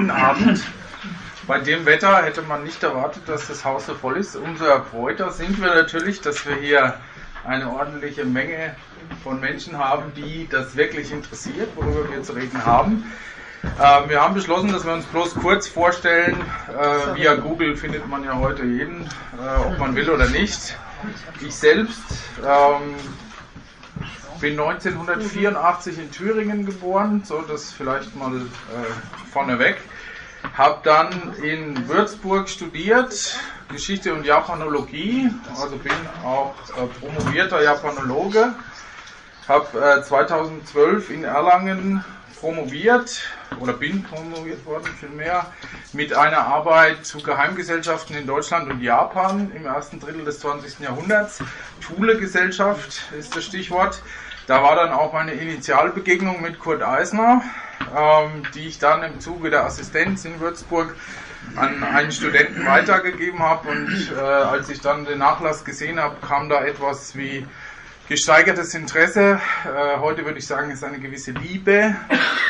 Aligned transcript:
frühen 0.00 0.10
Abend. 0.10 0.62
Bei 1.46 1.58
dem 1.58 1.84
Wetter 1.84 2.22
hätte 2.22 2.42
man 2.42 2.64
nicht 2.64 2.82
erwartet, 2.82 3.22
dass 3.26 3.48
das 3.48 3.64
Haus 3.64 3.86
so 3.86 3.94
voll 3.94 4.16
ist. 4.16 4.36
Umso 4.36 4.64
erfreuter 4.64 5.30
sind 5.30 5.60
wir 5.60 5.74
natürlich, 5.74 6.20
dass 6.20 6.46
wir 6.46 6.54
hier 6.56 6.94
eine 7.44 7.70
ordentliche 7.70 8.24
Menge 8.24 8.76
von 9.22 9.40
Menschen 9.40 9.76
haben, 9.76 10.12
die 10.14 10.48
das 10.50 10.76
wirklich 10.76 11.12
interessiert, 11.12 11.68
worüber 11.74 12.10
wir 12.10 12.22
zu 12.22 12.32
reden 12.32 12.64
haben. 12.64 13.04
Äh, 13.62 14.08
wir 14.08 14.22
haben 14.22 14.34
beschlossen, 14.34 14.72
dass 14.72 14.86
wir 14.86 14.92
uns 14.92 15.04
bloß 15.06 15.34
kurz 15.34 15.66
vorstellen. 15.66 16.36
Äh, 16.68 17.16
via 17.16 17.34
Google 17.34 17.76
findet 17.76 18.08
man 18.08 18.24
ja 18.24 18.38
heute 18.38 18.64
jeden, 18.64 19.02
äh, 19.02 19.66
ob 19.66 19.78
man 19.78 19.94
will 19.96 20.08
oder 20.08 20.28
nicht. 20.28 20.76
Ich 21.40 21.54
selbst 21.54 22.00
ähm, 22.38 22.94
bin 24.40 24.58
1984 24.58 25.98
in 25.98 26.10
Thüringen 26.10 26.64
geboren, 26.64 27.22
so 27.24 27.42
das 27.42 27.72
vielleicht 27.72 28.16
mal 28.16 28.34
äh, 28.36 29.30
vorneweg. 29.30 29.76
Habe 30.56 30.80
dann 30.82 31.34
in 31.42 31.88
Würzburg 31.88 32.48
studiert, 32.48 33.38
Geschichte 33.70 34.14
und 34.14 34.24
Japanologie, 34.24 35.30
also 35.60 35.76
bin 35.76 35.92
auch 36.24 36.54
äh, 36.70 36.86
promovierter 36.98 37.62
Japanologe. 37.62 38.54
Habe 39.46 39.98
äh, 39.98 40.02
2012 40.02 41.10
in 41.10 41.24
Erlangen 41.24 42.04
promoviert 42.40 43.20
oder 43.60 43.74
bin 43.74 44.02
promoviert 44.02 44.64
worden 44.64 44.88
vielmehr 44.98 45.46
mit 45.92 46.14
einer 46.14 46.38
Arbeit 46.38 47.04
zu 47.04 47.18
Geheimgesellschaften 47.18 48.16
in 48.16 48.26
Deutschland 48.26 48.70
und 48.70 48.80
Japan 48.80 49.52
im 49.54 49.66
ersten 49.66 50.00
Drittel 50.00 50.24
des 50.24 50.40
20. 50.40 50.80
Jahrhunderts. 50.80 51.40
Thule-Gesellschaft 51.82 53.02
ist 53.18 53.36
das 53.36 53.44
Stichwort. 53.44 54.02
Da 54.46 54.62
war 54.62 54.74
dann 54.76 54.90
auch 54.90 55.12
meine 55.12 55.32
Initialbegegnung 55.32 56.40
mit 56.42 56.58
Kurt 56.58 56.82
Eisner, 56.82 57.42
ähm, 57.96 58.42
die 58.54 58.66
ich 58.66 58.78
dann 58.78 59.02
im 59.02 59.20
Zuge 59.20 59.50
der 59.50 59.64
Assistenz 59.64 60.24
in 60.24 60.40
Würzburg 60.40 60.94
an 61.56 61.82
einen 61.82 62.12
Studenten 62.12 62.66
weitergegeben 62.66 63.40
habe. 63.40 63.68
Und 63.68 64.12
äh, 64.16 64.20
als 64.20 64.68
ich 64.68 64.80
dann 64.80 65.04
den 65.04 65.18
Nachlass 65.18 65.64
gesehen 65.64 66.00
habe, 66.00 66.16
kam 66.26 66.48
da 66.48 66.64
etwas 66.64 67.16
wie 67.16 67.46
gesteigertes 68.08 68.74
Interesse. 68.74 69.40
Äh, 69.64 69.98
heute 69.98 70.24
würde 70.24 70.38
ich 70.38 70.46
sagen, 70.46 70.70
ist 70.70 70.82
eine 70.82 70.98
gewisse 70.98 71.30
Liebe, 71.32 71.94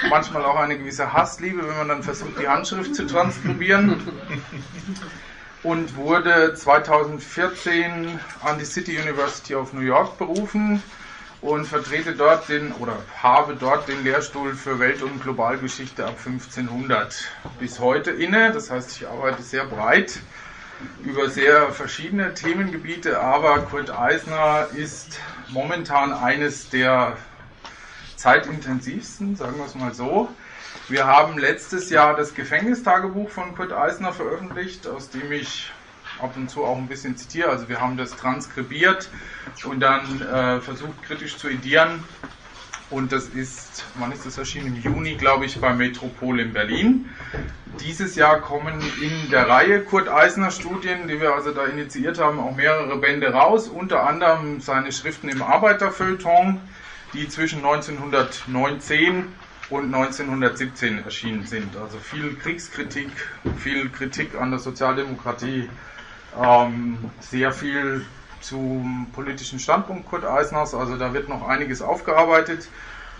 manchmal 0.08 0.44
auch 0.44 0.56
eine 0.56 0.78
gewisse 0.78 1.12
Hassliebe, 1.12 1.68
wenn 1.68 1.76
man 1.76 1.88
dann 1.88 2.02
versucht, 2.02 2.40
die 2.40 2.48
Handschrift 2.48 2.94
zu 2.94 3.06
transkribieren. 3.06 4.00
Und 5.62 5.96
wurde 5.96 6.54
2014 6.54 8.18
an 8.42 8.58
die 8.58 8.64
City 8.64 8.98
University 8.98 9.54
of 9.54 9.74
New 9.74 9.82
York 9.82 10.16
berufen 10.16 10.82
und 11.42 11.64
vertrete 11.64 12.14
dort 12.14 12.48
den 12.48 12.72
oder 12.72 12.96
habe 13.22 13.56
dort 13.56 13.88
den 13.88 14.04
Lehrstuhl 14.04 14.54
für 14.54 14.78
Welt- 14.78 15.02
und 15.02 15.22
Globalgeschichte 15.22 16.04
ab 16.04 16.16
1500 16.24 17.28
bis 17.58 17.80
heute 17.80 18.10
inne. 18.10 18.52
Das 18.52 18.70
heißt, 18.70 18.96
ich 18.96 19.08
arbeite 19.08 19.42
sehr 19.42 19.64
breit 19.64 20.20
über 21.02 21.28
sehr 21.28 21.72
verschiedene 21.72 22.34
Themengebiete, 22.34 23.20
aber 23.20 23.60
Kurt 23.62 23.90
Eisner 23.90 24.68
ist 24.74 25.18
momentan 25.48 26.12
eines 26.12 26.70
der 26.70 27.16
zeitintensivsten, 28.16 29.36
sagen 29.36 29.58
wir 29.58 29.66
es 29.66 29.74
mal 29.74 29.94
so. 29.94 30.28
Wir 30.88 31.06
haben 31.06 31.38
letztes 31.38 31.90
Jahr 31.90 32.16
das 32.16 32.34
Gefängnistagebuch 32.34 33.30
von 33.30 33.54
Kurt 33.54 33.72
Eisner 33.72 34.12
veröffentlicht, 34.12 34.86
aus 34.86 35.10
dem 35.10 35.32
ich 35.32 35.70
ab 36.22 36.36
und 36.36 36.50
zu 36.50 36.64
auch 36.64 36.76
ein 36.76 36.86
bisschen 36.86 37.16
zitiere. 37.16 37.50
Also 37.50 37.68
wir 37.68 37.80
haben 37.80 37.96
das 37.96 38.10
transkribiert 38.16 39.08
und 39.64 39.80
dann 39.80 40.20
äh, 40.20 40.60
versucht 40.60 41.02
kritisch 41.02 41.36
zu 41.36 41.48
edieren. 41.48 42.04
Und 42.90 43.12
das 43.12 43.28
ist, 43.28 43.84
wann 43.98 44.10
ist 44.10 44.26
das 44.26 44.36
erschienen? 44.36 44.74
Im 44.74 44.82
Juni, 44.82 45.14
glaube 45.14 45.44
ich, 45.44 45.60
bei 45.60 45.72
Metropol 45.72 46.40
in 46.40 46.52
Berlin. 46.52 47.08
Dieses 47.78 48.16
Jahr 48.16 48.40
kommen 48.40 48.80
in 49.00 49.30
der 49.30 49.48
Reihe 49.48 49.84
Kurt 49.84 50.08
Eisner 50.08 50.50
Studien, 50.50 51.06
die 51.06 51.20
wir 51.20 51.32
also 51.34 51.52
da 51.52 51.66
initiiert 51.66 52.18
haben, 52.18 52.40
auch 52.40 52.56
mehrere 52.56 52.96
Bände 52.98 53.32
raus, 53.32 53.68
unter 53.68 54.08
anderem 54.08 54.60
seine 54.60 54.90
Schriften 54.90 55.28
im 55.28 55.40
Arbeiterfeuilleton, 55.40 56.60
die 57.14 57.28
zwischen 57.28 57.64
1919 57.64 59.26
und 59.70 59.94
1917 59.94 61.04
erschienen 61.04 61.46
sind. 61.46 61.76
Also 61.76 61.98
viel 61.98 62.34
Kriegskritik, 62.34 63.10
viel 63.58 63.88
Kritik 63.88 64.34
an 64.34 64.50
der 64.50 64.58
Sozialdemokratie, 64.58 65.70
ähm, 66.38 66.98
sehr 67.20 67.52
viel 67.52 68.04
zum 68.40 69.06
politischen 69.12 69.58
Standpunkt 69.58 70.08
Kurt 70.08 70.24
Eisners. 70.24 70.74
Also 70.74 70.96
da 70.96 71.12
wird 71.12 71.28
noch 71.28 71.46
einiges 71.46 71.82
aufgearbeitet. 71.82 72.68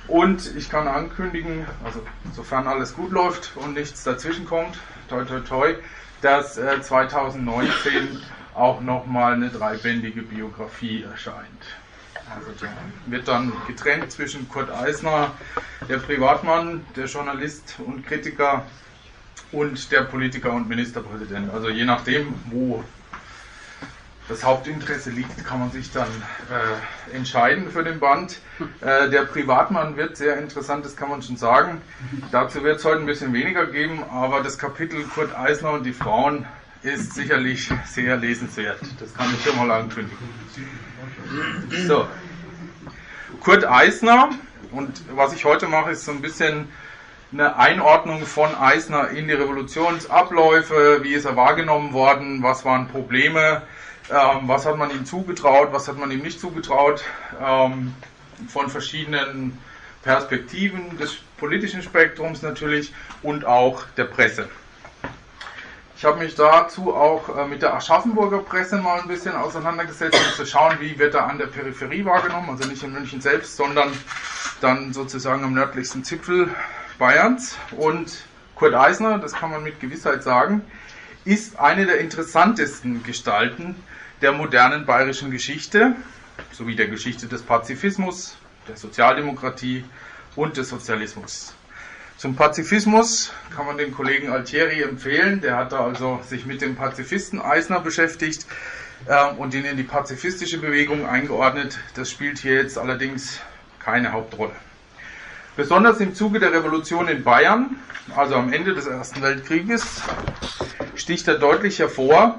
Und 0.09 0.57
ich 0.57 0.71
kann 0.71 0.89
ankündigen, 0.89 1.67
also 1.85 2.03
sofern 2.35 2.67
alles 2.67 2.95
gut 2.95 3.13
läuft 3.13 3.53
und 3.57 3.75
nichts 3.75 4.03
dazwischen 4.03 4.45
kommt, 4.47 4.77
toi 5.09 5.25
toi 5.25 5.41
toi, 5.41 5.75
dass 6.23 6.59
äh, 6.59 6.81
2019 6.81 8.21
auch 8.55 8.81
nochmal 8.81 9.35
eine 9.35 9.51
dreibändige 9.51 10.23
Biografie 10.23 11.05
erscheint. 11.05 11.65
Also 12.35 12.51
da 12.61 12.69
wird 13.07 13.29
dann 13.29 13.53
getrennt 13.67 14.11
zwischen 14.11 14.49
Kurt 14.49 14.71
Eisner, 14.71 15.33
der 15.89 15.99
Privatmann, 15.99 16.85
der 16.97 17.07
Journalist 17.07 17.77
und 17.85 18.07
Kritiker 18.07 18.65
und 19.53 19.91
der 19.93 20.03
Politiker 20.03 20.53
und 20.53 20.69
Ministerpräsident. 20.69 21.53
Also 21.53 21.69
je 21.69 21.85
nachdem, 21.85 22.35
wo 22.47 22.85
das 24.31 24.45
Hauptinteresse 24.45 25.11
liegt, 25.11 25.45
kann 25.45 25.59
man 25.59 25.73
sich 25.73 25.91
dann 25.93 26.09
äh, 26.09 27.17
entscheiden 27.17 27.69
für 27.71 27.83
den 27.83 27.99
Band. 27.99 28.39
Äh, 28.81 29.11
der 29.11 29.25
Privatmann 29.25 29.97
wird 29.97 30.17
sehr 30.17 30.39
interessant, 30.39 30.85
das 30.85 30.97
kann 30.97 31.11
man 31.11 31.21
schon 31.21 31.37
sagen. 31.37 31.83
Dazu 32.31 32.63
wird 32.63 32.79
es 32.79 32.85
heute 32.85 33.01
ein 33.01 33.07
bisschen 33.07 33.33
weniger 33.33 33.67
geben, 33.67 34.05
aber 34.09 34.41
das 34.41 34.57
Kapitel 34.57 35.03
Kurt 35.03 35.37
Eisner 35.37 35.73
und 35.73 35.85
die 35.85 35.93
Frauen 35.93 36.47
ist 36.83 37.15
sicherlich 37.15 37.71
sehr 37.85 38.17
lesenswert. 38.17 38.79
Das 39.01 39.13
kann 39.13 39.27
ich 39.35 39.45
schon 39.45 39.59
mal 39.59 39.71
ankündigen. 39.71 40.17
So. 41.89 42.07
Kurt 43.41 43.67
Eisner, 43.67 44.31
und 44.71 45.03
was 45.15 45.35
ich 45.35 45.45
heute 45.45 45.67
mache, 45.67 45.91
ist 45.91 46.05
so 46.05 46.13
ein 46.13 46.23
bisschen 46.23 46.69
eine 47.33 47.57
Einordnung 47.57 48.25
von 48.27 48.55
Eisner 48.55 49.11
in 49.11 49.27
die 49.27 49.35
Revolutionsabläufe, 49.35 51.01
wie 51.03 51.15
ist 51.15 51.25
er 51.25 51.37
wahrgenommen 51.37 51.93
worden, 51.93 52.43
was 52.43 52.65
waren 52.65 52.89
Probleme, 52.89 53.63
ähm, 54.11 54.49
was 54.49 54.67
hat 54.67 54.77
man 54.77 54.91
ihm 54.91 55.05
zugetraut, 55.05 55.69
was 55.73 55.89
hat 55.89 55.97
man 55.97 56.11
ihm 56.11 56.21
nicht 56.21 56.41
zugetraut, 56.41 57.05
ähm, 57.41 57.95
von 58.49 58.69
verschiedenen 58.71 59.59
Perspektiven 60.03 60.97
des 60.99 61.17
politischen 61.37 61.83
Spektrums 61.83 62.43
natürlich 62.43 62.93
und 63.23 63.45
auch 63.45 63.85
der 63.97 64.05
Presse. 64.05 64.49
Ich 65.97 66.05
habe 66.07 66.19
mich 66.19 66.35
dazu 66.35 66.95
auch 66.95 67.37
äh, 67.37 67.47
mit 67.47 67.61
der 67.61 67.75
Aschaffenburger 67.75 68.39
Presse 68.39 68.79
mal 68.79 69.01
ein 69.01 69.09
bisschen 69.09 69.37
auseinandergesetzt, 69.37 70.19
um 70.19 70.35
zu 70.35 70.47
schauen, 70.47 70.77
wie 70.81 70.99
wird 70.99 71.15
er 71.15 71.27
an 71.27 71.37
der 71.37 71.47
Peripherie 71.47 72.05
wahrgenommen, 72.07 72.49
also 72.49 72.67
nicht 72.67 72.83
in 72.83 72.93
München 72.93 73.21
selbst, 73.21 73.57
sondern 73.57 73.93
dann 74.63 74.95
sozusagen 74.95 75.45
am 75.45 75.53
nördlichsten 75.53 76.03
Zipfel 76.03 76.55
Bayerns. 76.99 77.59
Und 77.73 78.25
Kurt 78.55 78.75
Eisner, 78.75 79.19
das 79.19 79.35
kann 79.35 79.51
man 79.51 79.63
mit 79.63 79.79
Gewissheit 79.79 80.23
sagen, 80.23 80.63
ist 81.27 81.59
eine 81.59 81.85
der 81.85 81.99
interessantesten 81.99 83.03
Gestalten 83.03 83.77
der 84.21 84.33
modernen 84.33 84.85
bayerischen 84.87 85.31
Geschichte 85.31 85.95
sowie 86.53 86.77
der 86.77 86.89
Geschichte 86.89 87.27
des 87.27 87.43
Pazifismus, 87.43 88.37
der 88.69 88.77
Sozialdemokratie 88.77 89.85
und 90.37 90.57
des 90.57 90.69
Sozialismus. 90.69 91.55
Zum 92.17 92.37
Pazifismus 92.37 93.33
kann 93.57 93.65
man 93.65 93.79
den 93.79 93.93
Kollegen 93.93 94.31
Altieri 94.31 94.83
empfehlen. 94.83 95.41
Der 95.41 95.57
hat 95.57 95.73
da 95.73 95.85
also 95.87 96.21
sich 96.29 96.45
mit 96.45 96.61
dem 96.61 96.77
Pazifisten 96.77 97.41
Eisner 97.41 97.81
beschäftigt 97.81 98.45
äh, 99.07 99.31
und 99.39 99.55
ihn 99.55 99.65
in 99.65 99.79
die 99.79 99.85
pazifistische 99.85 100.59
Bewegung 100.59 101.07
eingeordnet. 101.07 101.79
Das 101.95 102.11
spielt 102.11 102.39
hier 102.39 102.57
jetzt 102.57 102.77
allerdings 102.77 103.41
keine 103.79 104.13
Hauptrolle. 104.13 104.53
Besonders 105.57 105.99
im 106.01 106.15
Zuge 106.15 106.41
der 106.41 106.53
Revolution 106.53 107.09
in 107.09 107.25
Bayern, 107.25 107.77
also 108.15 108.35
am 108.35 108.53
Ende 108.53 108.75
des 108.75 108.87
Ersten 108.87 109.23
Weltkrieges, 109.23 110.03
sticht 110.97 111.27
er 111.27 111.39
deutlich 111.39 111.79
hervor, 111.79 112.39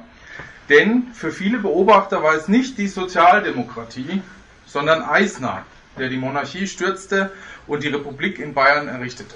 denn 0.71 1.07
für 1.13 1.31
viele 1.31 1.59
Beobachter 1.59 2.23
war 2.23 2.33
es 2.33 2.47
nicht 2.47 2.77
die 2.77 2.87
Sozialdemokratie, 2.87 4.21
sondern 4.65 5.01
Eisner, 5.03 5.65
der 5.99 6.07
die 6.07 6.17
Monarchie 6.17 6.65
stürzte 6.65 7.31
und 7.67 7.83
die 7.83 7.89
Republik 7.89 8.39
in 8.39 8.53
Bayern 8.53 8.87
errichtete. 8.87 9.35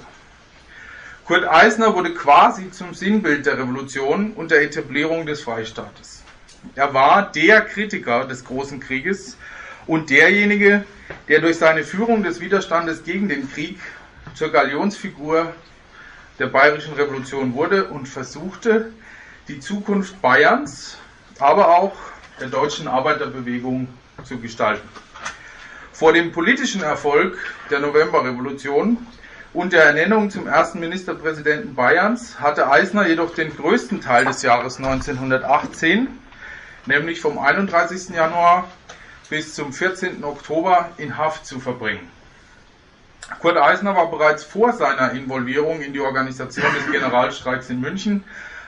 Kurt 1.26 1.46
Eisner 1.46 1.94
wurde 1.94 2.14
quasi 2.14 2.72
zum 2.72 2.94
Sinnbild 2.94 3.46
der 3.46 3.58
Revolution 3.58 4.32
und 4.32 4.50
der 4.52 4.62
Etablierung 4.62 5.26
des 5.26 5.42
Freistaates. 5.42 6.24
Er 6.76 6.94
war 6.94 7.32
der 7.32 7.62
Kritiker 7.62 8.26
des 8.26 8.46
Großen 8.46 8.80
Krieges 8.80 9.38
und 9.88 10.10
derjenige, 10.10 10.86
der 11.28 11.42
durch 11.42 11.58
seine 11.58 11.84
Führung 11.84 12.24
des 12.24 12.40
Widerstandes 12.40 13.04
gegen 13.04 13.28
den 13.28 13.52
Krieg 13.52 13.80
zur 14.36 14.52
Galionsfigur 14.52 15.54
der 16.40 16.48
bayerischen 16.48 16.94
Revolution 16.94 17.54
wurde 17.54 17.90
und 17.90 18.08
versuchte, 18.08 18.92
die 19.48 19.60
Zukunft 19.60 20.22
Bayerns, 20.22 20.98
aber 21.40 21.78
auch 21.78 21.94
der 22.40 22.48
deutschen 22.48 22.88
Arbeiterbewegung 22.88 23.88
zu 24.24 24.40
gestalten. 24.40 24.88
Vor 25.92 26.14
dem 26.14 26.32
politischen 26.32 26.84
Erfolg 26.84 27.38
der 27.70 27.80
Novemberrevolution 27.80 28.98
und 29.54 29.72
der 29.72 29.86
Ernennung 29.86 30.30
zum 30.30 30.48
ersten 30.48 30.80
Ministerpräsidenten 30.80 31.76
Bayerns 31.76 32.40
hatte 32.40 32.70
Eisner 32.70 33.08
jedoch 33.08 33.34
den 33.34 33.56
größten 33.56 34.02
Teil 34.02 34.26
des 34.26 34.42
Jahres 34.42 34.78
1918, 34.78 36.08
nämlich 36.86 37.22
vom 37.22 37.40
31. 37.40 38.10
Januar 38.10 38.68
bis 39.30 39.56
zum 39.56 39.72
14. 39.72 40.24
Oktober 40.24 40.90
in 40.98 41.18
Haft 41.18 41.46
zu 41.46 41.60
verbringen. 41.60 42.12
Kurt 43.40 43.58
Eisner 43.58 43.96
war 43.96 44.12
bereits 44.12 44.44
vor 44.44 44.74
seiner 44.74 45.12
Involvierung 45.12 45.82
in 45.82 45.94
die 45.94 46.02
Organisation 46.02 46.72
des 46.76 46.92
Generalstreiks 46.92 47.70
in 47.70 47.80
München 47.80 48.24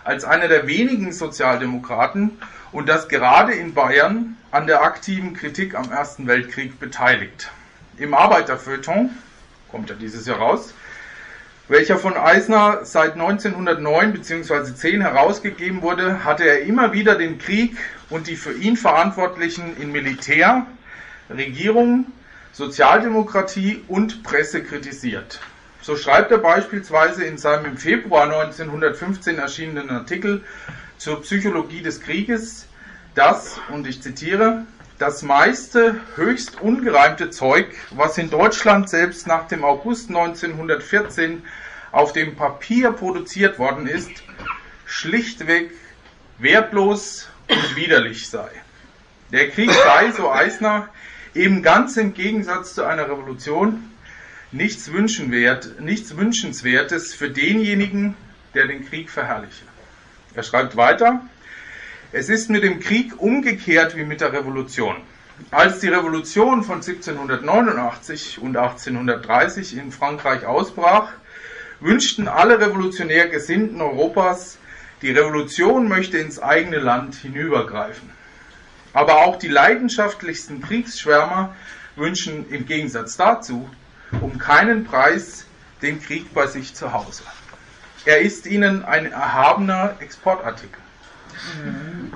als 0.08 0.24
einer 0.24 0.48
der 0.48 0.68
wenigen 0.68 1.12
Sozialdemokraten 1.12 2.32
und 2.72 2.88
das 2.88 3.10
gerade 3.10 3.52
in 3.52 3.74
Bayern 3.74 4.38
an 4.52 4.66
der 4.66 4.82
aktiven 4.82 5.34
Kritik 5.34 5.76
am 5.76 5.92
Ersten 5.92 6.28
Weltkrieg 6.28 6.80
beteiligt. 6.80 7.52
Im 7.98 8.14
Arbeiterfeuilleton, 8.14 9.10
kommt 9.70 9.90
ja 9.90 9.98
dieses 9.98 10.26
Jahr 10.26 10.38
raus, 10.38 10.74
welcher 11.68 11.98
von 11.98 12.16
Eisner 12.16 12.86
seit 12.86 13.16
1909 13.16 14.14
bzw. 14.14 14.74
10 14.74 15.02
herausgegeben 15.02 15.82
wurde, 15.82 16.24
hatte 16.24 16.46
er 16.46 16.62
immer 16.62 16.94
wieder 16.94 17.16
den 17.16 17.38
Krieg 17.38 17.76
und 18.10 18.28
die 18.28 18.38
für 18.38 18.54
ihn 18.54 18.78
Verantwortlichen 18.78 19.76
in 19.76 19.92
Militär, 19.92 20.66
Regierung, 21.30 22.06
Sozialdemokratie 22.54 23.84
und 23.90 24.24
Presse 24.24 24.64
kritisiert. 24.64 25.42
So 25.88 25.96
schreibt 25.96 26.32
er 26.32 26.40
beispielsweise 26.40 27.24
in 27.24 27.38
seinem 27.38 27.64
im 27.64 27.78
Februar 27.78 28.24
1915 28.24 29.38
erschienenen 29.38 29.90
Artikel 29.90 30.44
zur 30.98 31.22
Psychologie 31.22 31.82
des 31.82 32.02
Krieges, 32.02 32.68
dass, 33.16 33.58
und 33.70 33.88
ich 33.88 34.02
zitiere, 34.02 34.66
das 35.00 35.22
meiste 35.22 35.96
höchst 36.18 36.60
ungereimte 36.60 37.30
Zeug, 37.30 37.68
was 37.92 38.18
in 38.18 38.30
Deutschland 38.30 38.90
selbst 38.90 39.28
nach 39.28 39.48
dem 39.48 39.64
August 39.64 40.10
1914 40.10 41.44
auf 41.94 42.12
dem 42.12 42.36
Papier 42.36 42.92
produziert 42.92 43.58
worden 43.58 43.88
ist, 43.88 44.12
schlichtweg 44.86 45.72
wertlos 46.38 47.30
und 47.48 47.78
widerlich 47.78 48.28
sei. 48.28 48.50
Der 49.32 49.50
Krieg 49.52 49.72
sei, 49.72 50.12
so 50.12 50.30
Eisner, 50.30 50.90
eben 51.34 51.64
ganz 51.64 51.96
im 51.96 52.14
Gegensatz 52.14 52.74
zu 52.74 52.84
einer 52.84 53.06
Revolution 53.06 53.90
nichts, 54.52 54.92
wünschenwert, 54.92 55.80
nichts 55.80 56.16
Wünschenswertes 56.16 57.14
für 57.14 57.30
denjenigen, 57.30 58.16
der 58.54 58.68
den 58.68 58.88
Krieg 58.88 59.10
verherrliche. 59.10 59.66
Er 60.34 60.44
schreibt 60.44 60.78
weiter, 60.78 61.22
es 62.12 62.30
ist 62.30 62.50
mit 62.50 62.64
dem 62.64 62.80
Krieg 62.80 63.20
umgekehrt 63.20 63.96
wie 63.98 64.06
mit 64.06 64.22
der 64.22 64.32
Revolution. 64.32 64.96
Als 65.52 65.80
die 65.80 65.90
Revolution 65.90 66.64
von 66.64 66.76
1789 66.76 68.40
und 68.40 68.58
1830 68.58 69.78
in 69.78 69.92
Frankreich 69.92 70.46
ausbrach, 70.46 71.12
wünschten 71.80 72.28
alle 72.28 72.60
revolutionär 72.60 73.28
Gesinnten 73.28 73.82
Europas, 73.82 74.58
die 75.04 75.12
Revolution 75.12 75.88
möchte 75.88 76.18
ins 76.18 76.40
eigene 76.40 76.80
Land 76.80 77.16
hinübergreifen. 77.16 78.10
Aber 78.94 79.18
auch 79.18 79.36
die 79.36 79.48
leidenschaftlichsten 79.48 80.62
Kriegsschwärmer 80.62 81.56
wünschen 81.96 82.50
im 82.50 82.66
Gegensatz 82.66 83.16
dazu 83.16 83.70
um 84.22 84.38
keinen 84.38 84.86
Preis 84.86 85.46
den 85.82 86.02
Krieg 86.02 86.34
bei 86.34 86.48
sich 86.48 86.74
zu 86.74 86.94
Hause. 86.94 87.24
Er 88.06 88.22
ist 88.22 88.46
ihnen 88.46 88.86
ein 88.86 89.12
erhabener 89.12 89.96
Exportartikel. 90.00 90.80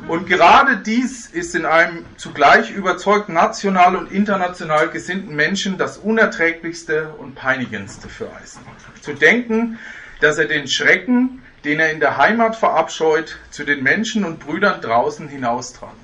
Und 0.07 0.25
gerade 0.25 0.77
dies 0.77 1.27
ist 1.27 1.53
in 1.53 1.65
einem 1.65 2.05
zugleich 2.17 2.71
überzeugt 2.71 3.29
national 3.29 3.95
und 3.95 4.11
international 4.11 4.89
gesinnten 4.89 5.35
Menschen 5.35 5.77
das 5.77 5.97
Unerträglichste 5.97 7.09
und 7.17 7.35
Peinigendste 7.35 8.09
für 8.09 8.33
Eisen. 8.33 8.61
Zu 9.01 9.13
denken, 9.13 9.77
dass 10.21 10.37
er 10.37 10.45
den 10.45 10.67
Schrecken, 10.67 11.43
den 11.65 11.79
er 11.79 11.91
in 11.91 11.99
der 11.99 12.17
Heimat 12.17 12.55
verabscheut, 12.55 13.37
zu 13.51 13.63
den 13.63 13.83
Menschen 13.83 14.25
und 14.25 14.39
Brüdern 14.39 14.81
draußen 14.81 15.27
hinaustragen 15.27 15.97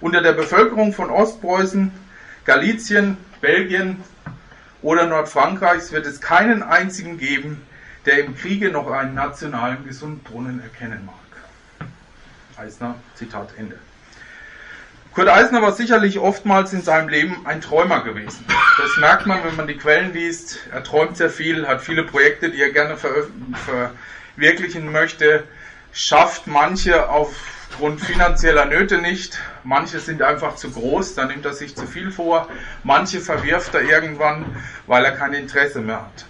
unter 0.00 0.22
der 0.22 0.32
Bevölkerung 0.32 0.92
von 0.92 1.10
Ostpreußen, 1.10 1.90
Galizien, 2.44 3.16
Belgien 3.40 4.02
oder 4.82 5.06
Nordfrankreichs 5.06 5.92
wird 5.92 6.06
es 6.06 6.20
keinen 6.20 6.62
einzigen 6.62 7.18
geben, 7.18 7.62
der 8.06 8.24
im 8.24 8.36
Kriege 8.36 8.70
noch 8.70 8.90
einen 8.90 9.14
nationalen 9.14 9.84
Gesundbrunnen 9.84 10.62
erkennen 10.62 11.04
mag. 11.06 11.14
Eisner, 12.56 12.96
Zitat 13.14 13.50
Ende. 13.56 13.78
Kurt 15.12 15.28
Eisner 15.28 15.62
war 15.62 15.72
sicherlich 15.72 16.18
oftmals 16.18 16.72
in 16.72 16.82
seinem 16.82 17.08
Leben 17.08 17.44
ein 17.44 17.60
Träumer 17.60 18.04
gewesen. 18.04 18.44
Das 18.80 18.96
merkt 18.98 19.26
man, 19.26 19.42
wenn 19.42 19.56
man 19.56 19.66
die 19.66 19.76
Quellen 19.76 20.12
liest. 20.12 20.60
Er 20.70 20.84
träumt 20.84 21.16
sehr 21.16 21.30
viel, 21.30 21.66
hat 21.66 21.82
viele 21.82 22.04
Projekte, 22.04 22.50
die 22.50 22.62
er 22.62 22.70
gerne 22.70 22.96
verwirklichen 24.36 24.92
möchte, 24.92 25.44
schafft 25.92 26.46
manche 26.46 27.08
auf 27.08 27.34
aufgrund 27.70 28.00
finanzieller 28.00 28.64
Nöte 28.66 28.98
nicht. 28.98 29.38
Manche 29.64 30.00
sind 30.00 30.22
einfach 30.22 30.56
zu 30.56 30.70
groß, 30.70 31.14
da 31.14 31.26
nimmt 31.26 31.44
er 31.44 31.52
sich 31.52 31.76
zu 31.76 31.86
viel 31.86 32.10
vor. 32.10 32.48
Manche 32.82 33.20
verwirft 33.20 33.74
er 33.74 33.82
irgendwann, 33.82 34.44
weil 34.86 35.04
er 35.04 35.12
kein 35.12 35.34
Interesse 35.34 35.80
mehr 35.80 36.00
hat. 36.00 36.26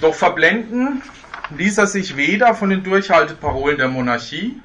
Doch 0.00 0.14
verblenden 0.14 1.02
ließ 1.56 1.78
er 1.78 1.86
sich 1.86 2.16
weder 2.16 2.54
von 2.54 2.70
den 2.70 2.84
Durchhalteparolen 2.84 3.78
der 3.78 3.88
Monarchie 3.88 4.60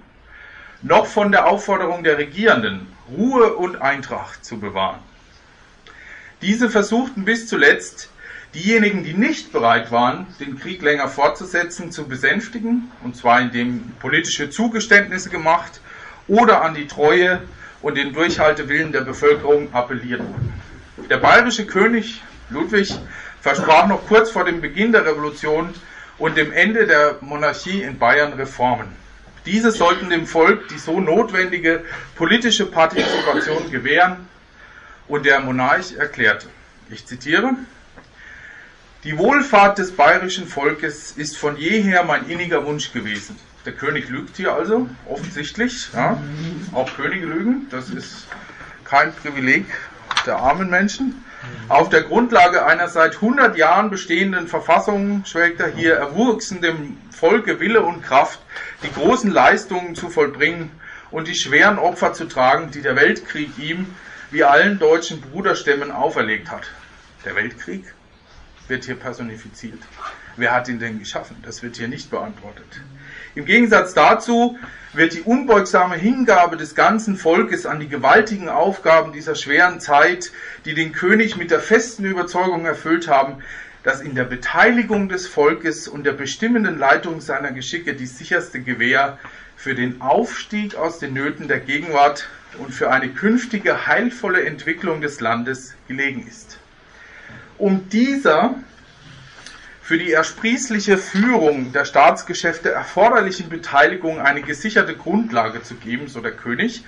noch 0.82 1.08
von 1.08 1.32
der 1.32 1.48
Aufforderung 1.48 2.04
der 2.04 2.18
Regierenden, 2.18 2.88
Ruhe 3.10 3.54
und 3.54 3.82
Eintracht 3.82 4.46
zu 4.46 4.60
bewahren. 4.60 5.00
Diese 6.42 6.70
versuchten 6.70 7.26
bis 7.26 7.48
zuletzt, 7.48 8.12
diejenigen, 8.56 9.04
die 9.04 9.14
nicht 9.14 9.52
bereit 9.52 9.92
waren, 9.92 10.26
den 10.40 10.58
Krieg 10.58 10.82
länger 10.82 11.10
fortzusetzen, 11.10 11.92
zu 11.92 12.08
besänftigen, 12.08 12.92
und 13.04 13.16
zwar 13.16 13.42
indem 13.42 13.92
politische 14.00 14.50
Zugeständnisse 14.50 15.30
gemacht 15.30 15.82
oder 16.28 16.62
an 16.64 16.74
die 16.74 16.88
Treue 16.88 17.42
und 17.82 17.98
den 17.98 18.14
Durchhaltewillen 18.14 18.92
der 18.92 19.02
Bevölkerung 19.02 19.74
appelliert 19.74 20.22
wurden. 20.22 20.54
Der 21.10 21.18
bayerische 21.18 21.66
König 21.66 22.22
Ludwig 22.50 22.96
versprach 23.42 23.88
noch 23.88 24.08
kurz 24.08 24.32
vor 24.32 24.46
dem 24.46 24.62
Beginn 24.62 24.92
der 24.92 25.06
Revolution 25.06 25.70
und 26.18 26.38
dem 26.38 26.52
Ende 26.52 26.88
der 26.88 27.18
Monarchie 27.22 27.82
in 27.82 28.00
Bayern 28.00 28.34
Reformen. 28.34 28.88
Diese 29.46 29.70
sollten 29.70 30.10
dem 30.10 30.26
Volk 30.26 30.68
die 30.70 30.80
so 30.80 31.00
notwendige 31.00 31.84
politische 32.16 32.66
Partizipation 32.66 33.70
gewähren 33.70 34.28
und 35.08 35.26
der 35.26 35.42
Monarch 35.42 35.94
erklärte, 35.98 36.48
ich 36.90 37.06
zitiere, 37.06 37.52
die 39.06 39.18
Wohlfahrt 39.20 39.78
des 39.78 39.92
bayerischen 39.92 40.48
Volkes 40.48 41.12
ist 41.12 41.38
von 41.38 41.58
jeher 41.58 42.04
mein 42.04 42.28
inniger 42.28 42.66
Wunsch 42.66 42.92
gewesen. 42.92 43.38
Der 43.64 43.74
König 43.74 44.10
lügt 44.10 44.36
hier 44.36 44.54
also, 44.54 44.90
offensichtlich. 45.08 45.90
Ja. 45.94 46.22
Auch 46.74 46.92
Könige 46.96 47.28
lügen, 47.28 47.68
das 47.70 47.92
ist 47.92 48.28
kein 48.84 49.14
Privileg 49.14 49.66
der 50.26 50.38
armen 50.38 50.72
Menschen. 50.72 51.24
Auf 51.70 51.90
der 51.90 52.02
Grundlage 52.02 52.66
einer 52.66 52.88
seit 52.88 53.16
100 53.16 53.56
Jahren 53.56 53.92
bestehenden 53.92 54.48
Verfassung 54.48 55.24
schwelgt 55.26 55.60
er 55.60 55.68
hier 55.68 55.94
erwuchsen 55.94 56.62
dem 56.62 56.98
Volke 57.12 57.60
Wille 57.60 57.84
und 57.84 58.02
Kraft, 58.02 58.40
die 58.82 58.92
großen 58.92 59.30
Leistungen 59.30 59.94
zu 59.94 60.10
vollbringen 60.10 60.72
und 61.12 61.28
die 61.28 61.36
schweren 61.36 61.78
Opfer 61.78 62.14
zu 62.14 62.26
tragen, 62.26 62.72
die 62.72 62.82
der 62.82 62.96
Weltkrieg 62.96 63.52
ihm, 63.60 63.86
wie 64.32 64.44
allen 64.44 64.80
deutschen 64.80 65.22
Bruderstämmen, 65.22 65.92
auferlegt 65.92 66.50
hat. 66.50 66.72
Der 67.24 67.36
Weltkrieg? 67.36 67.94
Wird 68.68 68.86
hier 68.86 68.96
personifiziert. 68.96 69.80
Wer 70.38 70.54
hat 70.54 70.68
ihn 70.68 70.80
denn 70.80 71.00
geschaffen? 71.00 71.38
Das 71.44 71.64
wird 71.64 71.78
hier 71.78 71.88
nicht 71.88 72.10
beantwortet. 72.10 72.82
Im 73.36 73.46
Gegensatz 73.46 73.94
dazu 73.94 74.58
wird 74.94 75.14
die 75.14 75.22
unbeugsame 75.22 75.96
Hingabe 75.96 76.58
des 76.58 76.76
ganzen 76.76 77.16
Volkes 77.16 77.66
an 77.66 77.80
die 77.80 77.88
gewaltigen 77.88 78.50
Aufgaben 78.50 79.14
dieser 79.14 79.36
schweren 79.36 79.80
Zeit, 79.80 80.32
die 80.66 80.74
den 80.74 80.94
König 80.94 81.38
mit 81.38 81.52
der 81.52 81.60
festen 81.60 82.06
Überzeugung 82.06 82.66
erfüllt 82.66 83.08
haben, 83.08 83.44
dass 83.84 84.02
in 84.02 84.16
der 84.16 84.24
Beteiligung 84.24 85.10
des 85.10 85.28
Volkes 85.28 85.88
und 85.88 86.06
der 86.06 86.14
bestimmenden 86.14 86.78
Leitung 86.78 87.22
seiner 87.22 87.52
Geschicke 87.52 87.94
die 87.94 88.08
sicherste 88.08 88.62
Gewähr 88.62 89.20
für 89.56 89.76
den 89.76 90.02
Aufstieg 90.02 90.76
aus 90.76 91.00
den 91.00 91.14
Nöten 91.14 91.48
der 91.48 91.60
Gegenwart 91.60 92.28
und 92.58 92.74
für 92.74 92.90
eine 92.90 93.10
künftige 93.10 93.86
heilvolle 93.86 94.44
Entwicklung 94.44 95.02
des 95.02 95.20
Landes 95.20 95.76
gelegen 95.88 96.26
ist 96.28 96.58
um 97.58 97.90
dieser 97.90 98.56
für 99.82 99.98
die 100.00 100.12
ersprießliche 100.12 100.98
Führung 100.98 101.72
der 101.72 101.86
Staatsgeschäfte 101.86 102.72
erforderlichen 102.72 103.50
Beteiligung 103.50 104.20
eine 104.20 104.42
gesicherte 104.42 104.96
Grundlage 104.96 105.62
zu 105.62 105.76
geben, 105.76 106.08
so 106.08 106.22
der 106.22 106.32
König, 106.32 106.84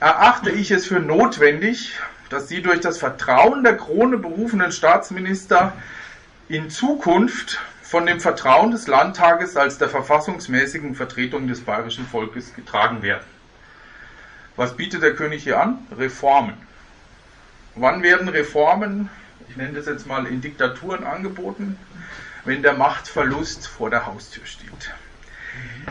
erachte 0.00 0.50
ich 0.50 0.70
es 0.70 0.86
für 0.86 1.00
notwendig, 1.00 1.98
dass 2.30 2.46
die 2.46 2.62
durch 2.62 2.80
das 2.80 2.96
Vertrauen 2.96 3.62
der 3.62 3.76
Krone 3.76 4.16
berufenen 4.16 4.72
Staatsminister 4.72 5.74
in 6.48 6.70
Zukunft 6.70 7.60
von 7.82 8.06
dem 8.06 8.20
Vertrauen 8.20 8.70
des 8.70 8.86
Landtages 8.86 9.56
als 9.56 9.76
der 9.76 9.90
verfassungsmäßigen 9.90 10.94
Vertretung 10.94 11.46
des 11.46 11.60
bayerischen 11.60 12.06
Volkes 12.06 12.54
getragen 12.54 13.02
werden. 13.02 13.24
Was 14.56 14.76
bietet 14.76 15.02
der 15.02 15.14
König 15.14 15.42
hier 15.42 15.60
an? 15.60 15.78
Reformen. 15.98 16.54
Wann 17.74 18.02
werden 18.02 18.28
Reformen 18.28 19.10
ich 19.50 19.56
nenne 19.56 19.72
das 19.72 19.86
jetzt 19.86 20.06
mal 20.06 20.26
in 20.26 20.40
Diktaturen 20.40 21.02
angeboten, 21.02 21.76
wenn 22.44 22.62
der 22.62 22.74
Machtverlust 22.74 23.66
vor 23.66 23.90
der 23.90 24.06
Haustür 24.06 24.46
steht. 24.46 24.94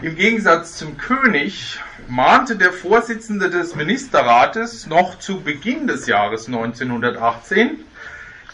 Im 0.02 0.16
Gegensatz 0.16 0.78
zum 0.78 0.98
König 0.98 1.82
mahnte 2.08 2.56
der 2.56 2.72
Vorsitzende 2.72 3.50
des 3.50 3.76
Ministerrates 3.76 4.88
noch 4.88 5.20
zu 5.20 5.42
Beginn 5.42 5.88
des 5.88 6.08
Jahres 6.08 6.48
1918, 6.48 7.84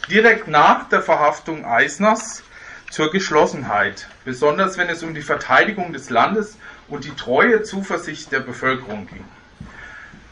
direkt 0.10 0.48
nach 0.48 0.90
der 0.90 1.04
Verhaftung 1.04 1.66
Eisners, 1.66 2.42
zur 2.90 3.12
Geschlossenheit, 3.12 4.08
besonders 4.24 4.78
wenn 4.78 4.90
es 4.90 5.04
um 5.04 5.14
die 5.14 5.22
Verteidigung 5.22 5.94
des 5.94 6.10
Landes 6.10 6.58
und 6.88 7.04
die 7.04 7.16
treue 7.16 7.62
Zuversicht 7.62 8.32
der 8.32 8.40
Bevölkerung 8.40 9.06
ging. 9.08 9.26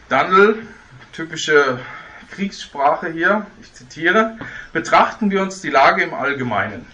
Dandel, 0.10 0.66
typische 1.12 1.80
Kriegssprache 2.34 3.12
hier, 3.12 3.46
ich 3.62 3.74
zitiere, 3.74 4.38
betrachten 4.74 5.32
wir 5.32 5.42
uns 5.42 5.62
die 5.62 5.70
Lage 5.70 6.04
im 6.04 6.14
Allgemeinen. 6.14 6.86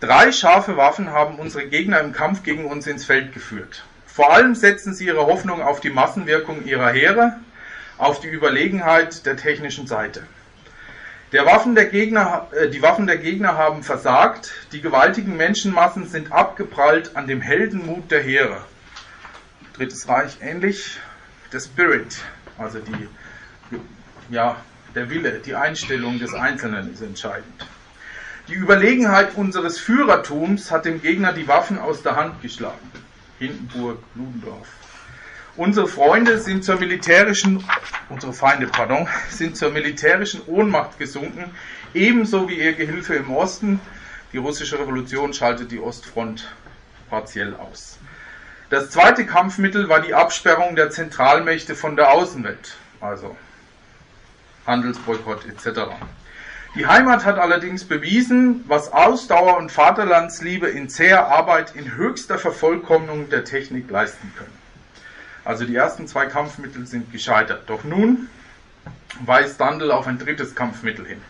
Drei 0.00 0.32
scharfe 0.32 0.78
Waffen 0.78 1.10
haben 1.10 1.38
unsere 1.38 1.66
Gegner 1.66 2.00
im 2.00 2.12
Kampf 2.12 2.42
gegen 2.42 2.64
uns 2.64 2.86
ins 2.86 3.04
Feld 3.04 3.34
geführt. 3.34 3.84
Vor 4.06 4.32
allem 4.32 4.54
setzen 4.54 4.94
sie 4.94 5.06
ihre 5.06 5.26
Hoffnung 5.26 5.62
auf 5.62 5.80
die 5.80 5.90
Massenwirkung 5.90 6.64
ihrer 6.64 6.90
Heere, 6.90 7.36
auf 7.98 8.20
die 8.20 8.28
Überlegenheit 8.28 9.26
der 9.26 9.36
technischen 9.36 9.86
Seite. 9.86 10.22
Waffen 11.32 11.74
der 11.74 11.86
Gegner, 11.86 12.48
äh, 12.52 12.68
die 12.68 12.82
Waffen 12.82 13.06
der 13.06 13.18
Gegner 13.18 13.56
haben 13.56 13.82
versagt, 13.82 14.52
die 14.72 14.80
gewaltigen 14.80 15.36
Menschenmassen 15.36 16.08
sind 16.08 16.32
abgeprallt 16.32 17.14
an 17.14 17.26
dem 17.26 17.40
Heldenmut 17.40 18.10
der 18.10 18.22
Heere. 18.22 18.64
Drittes 19.76 20.08
Reich 20.08 20.38
ähnlich, 20.40 20.98
der 21.52 21.60
Spirit, 21.60 22.18
also 22.58 22.78
die, 22.78 23.08
ja, 24.30 24.56
der 24.94 25.10
Wille, 25.10 25.40
die 25.44 25.54
Einstellung 25.54 26.18
des 26.18 26.34
Einzelnen 26.34 26.92
ist 26.92 27.02
entscheidend. 27.02 27.66
Die 28.48 28.54
Überlegenheit 28.54 29.36
unseres 29.36 29.78
Führertums 29.78 30.70
hat 30.70 30.84
dem 30.84 31.02
Gegner 31.02 31.32
die 31.32 31.46
Waffen 31.46 31.78
aus 31.78 32.02
der 32.02 32.16
Hand 32.16 32.40
geschlagen. 32.42 32.90
Hindenburg, 33.38 33.98
Ludendorff. 34.14 34.68
Unsere 35.56 35.88
Freunde 35.88 36.38
sind 36.38 36.64
zur 36.64 36.78
militärischen, 36.78 37.64
unsere 38.08 38.32
Feinde, 38.32 38.66
pardon, 38.66 39.08
sind 39.28 39.56
zur 39.56 39.70
militärischen 39.70 40.42
Ohnmacht 40.46 40.98
gesunken, 40.98 41.50
ebenso 41.92 42.48
wie 42.48 42.54
ihr 42.54 42.72
Gehilfe 42.72 43.14
im 43.14 43.30
Osten. 43.30 43.80
Die 44.32 44.38
russische 44.38 44.78
Revolution 44.78 45.32
schaltet 45.32 45.72
die 45.72 45.80
Ostfront 45.80 46.48
partiell 47.08 47.54
aus. 47.54 47.98
Das 48.68 48.90
zweite 48.90 49.26
Kampfmittel 49.26 49.88
war 49.88 50.00
die 50.00 50.14
Absperrung 50.14 50.76
der 50.76 50.90
Zentralmächte 50.90 51.74
von 51.74 51.96
der 51.96 52.12
Außenwelt, 52.12 52.76
also 53.00 53.36
Handelsboykott 54.66 55.46
etc. 55.46 55.80
Die 56.76 56.86
Heimat 56.86 57.24
hat 57.24 57.38
allerdings 57.38 57.84
bewiesen, 57.84 58.64
was 58.68 58.92
Ausdauer 58.92 59.56
und 59.56 59.72
Vaterlandsliebe 59.72 60.68
in 60.68 60.88
zäher 60.88 61.26
Arbeit 61.26 61.74
in 61.74 61.96
höchster 61.96 62.38
Vervollkommnung 62.38 63.28
der 63.28 63.44
Technik 63.44 63.90
leisten 63.90 64.32
können. 64.36 64.56
Also 65.44 65.64
die 65.64 65.74
ersten 65.74 66.06
zwei 66.06 66.26
Kampfmittel 66.26 66.86
sind 66.86 67.10
gescheitert. 67.10 67.68
Doch 67.68 67.82
nun 67.82 68.28
weist 69.24 69.60
Dandel 69.60 69.90
auf 69.90 70.06
ein 70.06 70.18
drittes 70.18 70.54
Kampfmittel 70.54 71.06
hin. 71.06 71.20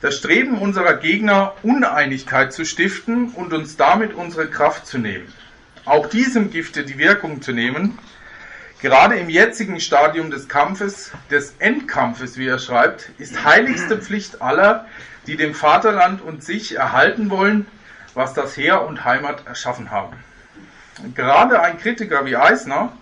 Das 0.00 0.16
Streben 0.16 0.58
unserer 0.58 0.94
Gegner, 0.94 1.54
Uneinigkeit 1.62 2.52
zu 2.52 2.64
stiften 2.64 3.30
und 3.30 3.52
uns 3.52 3.76
damit 3.76 4.14
unsere 4.14 4.48
Kraft 4.48 4.86
zu 4.86 4.98
nehmen. 4.98 5.32
Auch 5.84 6.06
diesem 6.06 6.50
Gifte 6.50 6.84
die 6.84 6.98
Wirkung 6.98 7.42
zu 7.42 7.52
nehmen, 7.52 7.98
gerade 8.82 9.14
im 9.14 9.30
jetzigen 9.30 9.80
Stadium 9.80 10.30
des 10.30 10.48
Kampfes, 10.48 11.12
des 11.30 11.54
Endkampfes, 11.60 12.36
wie 12.36 12.48
er 12.48 12.58
schreibt, 12.58 13.10
ist 13.18 13.44
heiligste 13.44 13.96
Pflicht 13.96 14.42
aller, 14.42 14.86
die 15.26 15.36
dem 15.36 15.54
Vaterland 15.54 16.20
und 16.20 16.42
sich 16.42 16.76
erhalten 16.76 17.30
wollen, 17.30 17.66
was 18.14 18.34
das 18.34 18.56
Heer 18.56 18.84
und 18.84 19.04
Heimat 19.04 19.46
erschaffen 19.46 19.90
haben. 19.92 20.16
Gerade 21.14 21.62
ein 21.62 21.78
Kritiker 21.78 22.26
wie 22.26 22.36
Eisner 22.36 22.92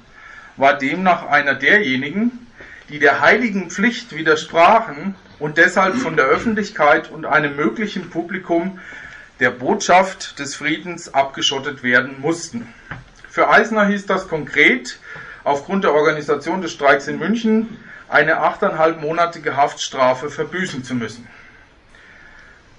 war 0.57 0.77
demnach 0.77 1.27
einer 1.27 1.55
derjenigen, 1.55 2.47
die 2.91 2.99
der 2.99 3.21
heiligen 3.21 3.71
Pflicht 3.71 4.15
widersprachen 4.15 5.15
und 5.39 5.57
deshalb 5.57 5.97
von 5.97 6.15
der 6.15 6.27
Öffentlichkeit 6.27 7.11
und 7.11 7.25
einem 7.25 7.57
möglichen 7.57 8.11
Publikum 8.11 8.79
der 9.41 9.51
Botschaft 9.51 10.39
des 10.39 10.55
Friedens 10.55 11.15
abgeschottet 11.15 11.83
werden 11.83 12.21
mussten. 12.21 12.73
Für 13.31 13.49
Eisner 13.49 13.87
hieß 13.87 14.05
das 14.05 14.29
konkret, 14.29 14.99
aufgrund 15.50 15.85
der 15.85 15.92
Organisation 15.92 16.62
des 16.62 16.73
Streiks 16.73 17.09
in 17.09 17.19
München 17.19 17.76
eine 18.09 18.38
achteinhalbmonatige 18.38 19.57
Haftstrafe 19.57 20.30
verbüßen 20.30 20.85
zu 20.85 20.95
müssen. 20.95 21.26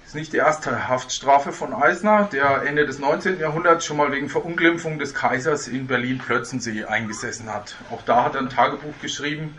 Das 0.01 0.09
ist 0.09 0.15
nicht 0.15 0.33
die 0.33 0.37
erste 0.37 0.87
Haftstrafe 0.89 1.51
von 1.53 1.73
Eisner, 1.73 2.27
der 2.31 2.63
Ende 2.63 2.85
des 2.85 2.99
19. 2.99 3.39
Jahrhunderts 3.39 3.85
schon 3.85 3.97
mal 3.97 4.11
wegen 4.11 4.29
Verunglimpfung 4.29 4.99
des 4.99 5.13
Kaisers 5.13 5.67
in 5.67 5.87
Berlin-Plötzensee 5.87 6.85
eingesessen 6.85 7.53
hat. 7.53 7.75
Auch 7.91 8.01
da 8.03 8.25
hat 8.25 8.35
er 8.35 8.41
ein 8.41 8.49
Tagebuch 8.49 8.93
geschrieben. 9.01 9.55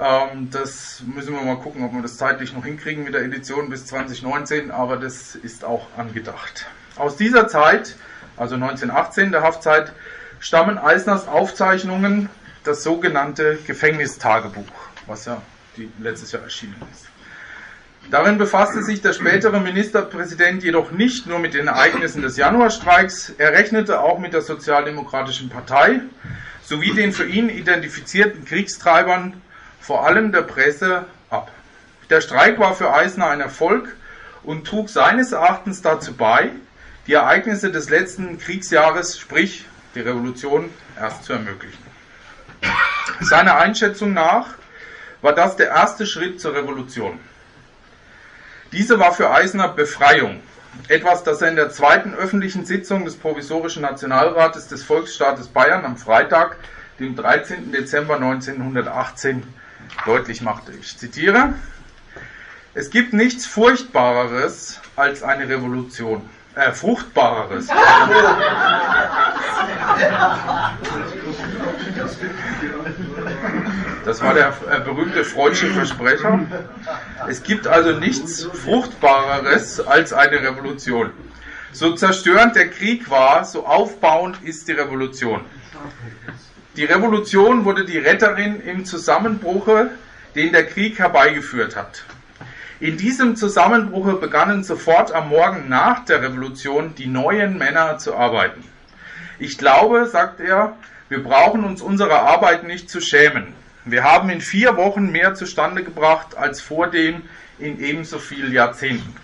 Ähm, 0.00 0.50
das 0.50 1.02
müssen 1.06 1.34
wir 1.34 1.42
mal 1.42 1.58
gucken, 1.58 1.84
ob 1.84 1.92
wir 1.92 2.02
das 2.02 2.16
zeitlich 2.16 2.52
noch 2.52 2.64
hinkriegen 2.64 3.04
mit 3.04 3.14
der 3.14 3.22
Edition 3.22 3.68
bis 3.68 3.86
2019, 3.86 4.70
aber 4.70 4.96
das 4.96 5.34
ist 5.34 5.64
auch 5.64 5.86
angedacht. 5.96 6.66
Aus 6.96 7.16
dieser 7.16 7.46
Zeit, 7.48 7.96
also 8.36 8.54
1918, 8.54 9.32
der 9.32 9.42
Haftzeit, 9.42 9.92
stammen 10.40 10.78
Eisners 10.78 11.26
Aufzeichnungen, 11.28 12.28
das 12.64 12.82
sogenannte 12.82 13.58
Gefängnistagebuch, 13.66 14.66
was 15.06 15.24
ja 15.26 15.40
letztes 15.98 16.32
Jahr 16.32 16.42
erschienen 16.42 16.76
ist. 16.92 17.06
Darin 18.10 18.38
befasste 18.38 18.82
sich 18.82 19.02
der 19.02 19.12
spätere 19.12 19.60
Ministerpräsident 19.60 20.62
jedoch 20.62 20.90
nicht 20.90 21.26
nur 21.26 21.38
mit 21.38 21.52
den 21.52 21.66
Ereignissen 21.66 22.22
des 22.22 22.36
Januarstreiks, 22.36 23.34
er 23.36 23.52
rechnete 23.52 24.00
auch 24.00 24.18
mit 24.18 24.32
der 24.32 24.40
Sozialdemokratischen 24.40 25.50
Partei 25.50 26.00
sowie 26.62 26.94
den 26.94 27.12
für 27.12 27.26
ihn 27.26 27.48
identifizierten 27.48 28.44
Kriegstreibern, 28.44 29.40
vor 29.80 30.06
allem 30.06 30.32
der 30.32 30.42
Presse, 30.42 31.06
ab. 31.30 31.50
Der 32.10 32.20
Streik 32.20 32.58
war 32.58 32.74
für 32.74 32.92
Eisner 32.92 33.28
ein 33.28 33.40
Erfolg 33.40 33.94
und 34.42 34.66
trug 34.66 34.88
seines 34.88 35.32
Erachtens 35.32 35.82
dazu 35.82 36.14
bei, 36.14 36.50
die 37.06 37.14
Ereignisse 37.14 37.70
des 37.70 37.88
letzten 37.88 38.38
Kriegsjahres, 38.38 39.18
sprich 39.18 39.64
die 39.98 40.02
Revolution, 40.02 40.70
erst 40.98 41.24
zu 41.24 41.32
ermöglichen. 41.32 41.82
Seiner 43.20 43.56
Einschätzung 43.56 44.12
nach 44.12 44.54
war 45.22 45.34
das 45.34 45.56
der 45.56 45.68
erste 45.68 46.06
Schritt 46.06 46.40
zur 46.40 46.54
Revolution. 46.54 47.18
Diese 48.70 49.00
war 49.00 49.12
für 49.12 49.30
Eisner 49.30 49.68
Befreiung, 49.68 50.40
etwas, 50.86 51.24
das 51.24 51.42
er 51.42 51.48
in 51.48 51.56
der 51.56 51.70
zweiten 51.70 52.14
öffentlichen 52.14 52.64
Sitzung 52.64 53.04
des 53.04 53.16
Provisorischen 53.16 53.82
Nationalrates 53.82 54.68
des 54.68 54.84
Volksstaates 54.84 55.48
Bayern 55.48 55.84
am 55.84 55.96
Freitag, 55.96 56.56
dem 57.00 57.16
13. 57.16 57.72
Dezember 57.72 58.16
1918, 58.16 59.42
deutlich 60.04 60.42
machte. 60.42 60.72
Ich 60.72 60.96
zitiere, 60.96 61.54
es 62.74 62.90
gibt 62.90 63.14
nichts 63.14 63.46
Furchtbareres 63.46 64.80
als 64.94 65.24
eine 65.24 65.48
Revolution. 65.48 66.28
Äh, 66.54 66.72
fruchtbareres. 66.72 67.68
Das 74.04 74.22
war 74.22 74.34
der 74.34 74.48
äh, 74.70 74.80
berühmte 74.80 75.24
Freudsche 75.24 75.66
Versprecher. 75.68 76.40
Es 77.28 77.42
gibt 77.42 77.66
also 77.66 77.92
nichts 77.92 78.44
Fruchtbareres 78.44 79.80
als 79.80 80.12
eine 80.12 80.40
Revolution. 80.40 81.10
So 81.72 81.94
zerstörend 81.94 82.56
der 82.56 82.70
Krieg 82.70 83.10
war, 83.10 83.44
so 83.44 83.66
aufbauend 83.66 84.42
ist 84.42 84.68
die 84.68 84.72
Revolution. 84.72 85.42
Die 86.76 86.84
Revolution 86.84 87.64
wurde 87.64 87.84
die 87.84 87.98
Retterin 87.98 88.60
im 88.60 88.84
Zusammenbruche, 88.84 89.90
den 90.34 90.52
der 90.52 90.66
Krieg 90.66 90.98
herbeigeführt 90.98 91.76
hat. 91.76 92.04
In 92.80 92.96
diesem 92.96 93.34
Zusammenbruche 93.36 94.12
begannen 94.14 94.62
sofort 94.62 95.12
am 95.12 95.30
Morgen 95.30 95.68
nach 95.68 96.04
der 96.04 96.22
Revolution 96.22 96.94
die 96.94 97.06
neuen 97.06 97.58
Männer 97.58 97.98
zu 97.98 98.16
arbeiten. 98.16 98.62
Ich 99.40 99.56
glaube, 99.56 100.06
sagt 100.06 100.40
er, 100.40 100.76
wir 101.08 101.22
brauchen 101.22 101.64
uns 101.64 101.80
unserer 101.80 102.22
Arbeit 102.22 102.64
nicht 102.64 102.90
zu 102.90 103.00
schämen. 103.00 103.54
Wir 103.84 104.02
haben 104.02 104.30
in 104.30 104.40
vier 104.40 104.76
Wochen 104.76 105.12
mehr 105.12 105.34
zustande 105.34 105.84
gebracht 105.84 106.36
als 106.36 106.60
vor 106.60 106.88
dem 106.88 107.22
in 107.58 107.80
ebenso 107.80 108.18
vielen 108.18 108.52
Jahrzehnten. 108.52 109.14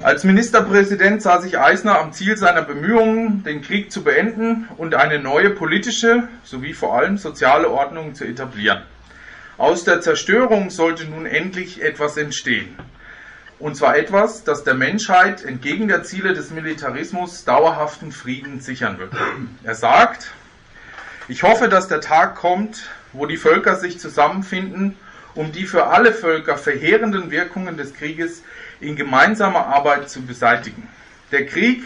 Als 0.00 0.24
Ministerpräsident 0.24 1.22
sah 1.22 1.40
sich 1.40 1.58
Eisner 1.58 1.98
am 1.98 2.12
Ziel 2.12 2.36
seiner 2.36 2.62
Bemühungen, 2.62 3.42
den 3.44 3.62
Krieg 3.62 3.90
zu 3.90 4.04
beenden 4.04 4.68
und 4.76 4.94
eine 4.94 5.18
neue 5.18 5.50
politische 5.50 6.28
sowie 6.44 6.74
vor 6.74 6.96
allem 6.96 7.18
soziale 7.18 7.70
Ordnung 7.70 8.14
zu 8.14 8.24
etablieren. 8.24 8.82
Aus 9.58 9.84
der 9.84 10.02
Zerstörung 10.02 10.70
sollte 10.70 11.06
nun 11.06 11.26
endlich 11.26 11.82
etwas 11.82 12.16
entstehen. 12.16 12.76
Und 13.58 13.74
zwar 13.74 13.96
etwas, 13.96 14.44
das 14.44 14.64
der 14.64 14.74
Menschheit 14.74 15.42
entgegen 15.42 15.88
der 15.88 16.02
Ziele 16.02 16.34
des 16.34 16.50
Militarismus 16.50 17.44
dauerhaften 17.44 18.12
Frieden 18.12 18.60
sichern 18.60 18.98
wird. 18.98 19.14
Er 19.64 19.74
sagt, 19.74 20.30
ich 21.28 21.42
hoffe, 21.42 21.68
dass 21.68 21.88
der 21.88 22.02
Tag 22.02 22.34
kommt, 22.36 22.90
wo 23.14 23.24
die 23.24 23.38
Völker 23.38 23.76
sich 23.76 23.98
zusammenfinden, 23.98 24.96
um 25.34 25.52
die 25.52 25.64
für 25.64 25.86
alle 25.86 26.12
Völker 26.12 26.58
verheerenden 26.58 27.30
Wirkungen 27.30 27.78
des 27.78 27.94
Krieges 27.94 28.42
in 28.80 28.94
gemeinsamer 28.94 29.66
Arbeit 29.66 30.10
zu 30.10 30.22
beseitigen. 30.22 30.88
Der 31.32 31.46
Krieg 31.46 31.82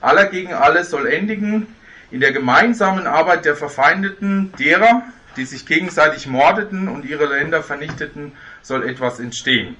aller 0.00 0.26
gegen 0.26 0.52
alle 0.52 0.84
soll 0.84 1.06
endigen 1.06 1.66
in 2.12 2.20
der 2.20 2.32
gemeinsamen 2.32 3.06
Arbeit 3.06 3.44
der 3.44 3.56
Verfeindeten, 3.56 4.52
derer, 4.58 5.02
die 5.36 5.44
sich 5.44 5.66
gegenseitig 5.66 6.26
mordeten 6.26 6.88
und 6.88 7.04
ihre 7.04 7.26
Länder 7.26 7.62
vernichteten, 7.62 8.32
soll 8.62 8.88
etwas 8.88 9.20
entstehen. 9.20 9.76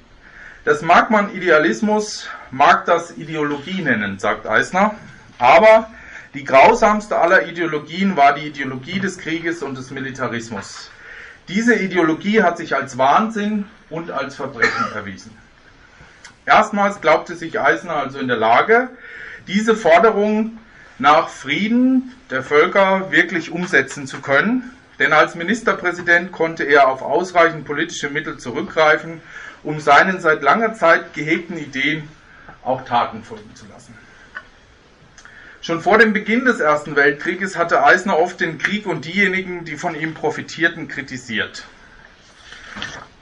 Das 0.65 0.83
mag 0.83 1.11
man 1.11 1.35
Idealismus, 1.35 2.29
mag 2.51 2.85
das 2.85 3.17
Ideologie 3.17 3.81
nennen, 3.81 4.19
sagt 4.19 4.47
Eisner, 4.47 4.95
aber 5.39 5.89
die 6.35 6.45
grausamste 6.45 7.17
aller 7.17 7.47
Ideologien 7.47 8.15
war 8.15 8.35
die 8.35 8.49
Ideologie 8.49 9.01
des 9.01 9.17
Krieges 9.17 9.63
und 9.63 9.79
des 9.79 9.91
Militarismus. 9.91 10.91
Diese 11.49 11.75
Ideologie 11.75 12.43
hat 12.43 12.59
sich 12.59 12.77
als 12.77 12.99
Wahnsinn 12.99 13.65
und 13.89 14.11
als 14.11 14.37
Verbrechen 14.37 14.85
erwiesen. 14.95 15.37
Erstmals 16.45 17.01
glaubte 17.01 17.37
sich 17.37 17.59
Eisner 17.59 17.97
also 17.97 18.19
in 18.19 18.29
der 18.29 18.37
Lage, 18.37 18.91
diese 19.47 19.75
Forderung 19.75 20.59
nach 20.99 21.31
Frieden 21.31 22.15
der 22.29 22.43
Völker 22.43 23.11
wirklich 23.11 23.51
umsetzen 23.51 24.07
zu 24.07 24.21
können, 24.21 24.71
denn 24.99 25.15
als 25.15 25.35
Ministerpräsident 25.35 26.31
konnte 26.31 26.65
er 26.65 26.89
auf 26.89 27.01
ausreichend 27.01 27.65
politische 27.65 28.11
Mittel 28.11 28.37
zurückgreifen, 28.37 29.23
um 29.63 29.81
seinen 29.81 30.21
seit 30.21 30.43
langer 30.43 30.75
Zeit 30.75 31.15
gehegten 31.15 31.59
Ideen 31.59 32.09
auch 32.63 32.85
Taten 32.85 33.23
folgen 33.25 33.55
zu 33.55 33.67
lassen. 33.67 33.95
Schon 35.63 35.83
vor 35.83 35.99
dem 35.99 36.13
Beginn 36.13 36.47
des 36.47 36.61
Ersten 36.61 36.97
Weltkrieges 36.97 37.57
hatte 37.57 37.85
Eisner 37.85 38.19
oft 38.19 38.41
den 38.41 38.59
Krieg 38.59 38.87
und 38.87 39.05
diejenigen, 39.05 39.65
die 39.65 39.77
von 39.77 39.95
ihm 39.95 40.15
profitierten, 40.15 40.89
kritisiert. 40.89 41.65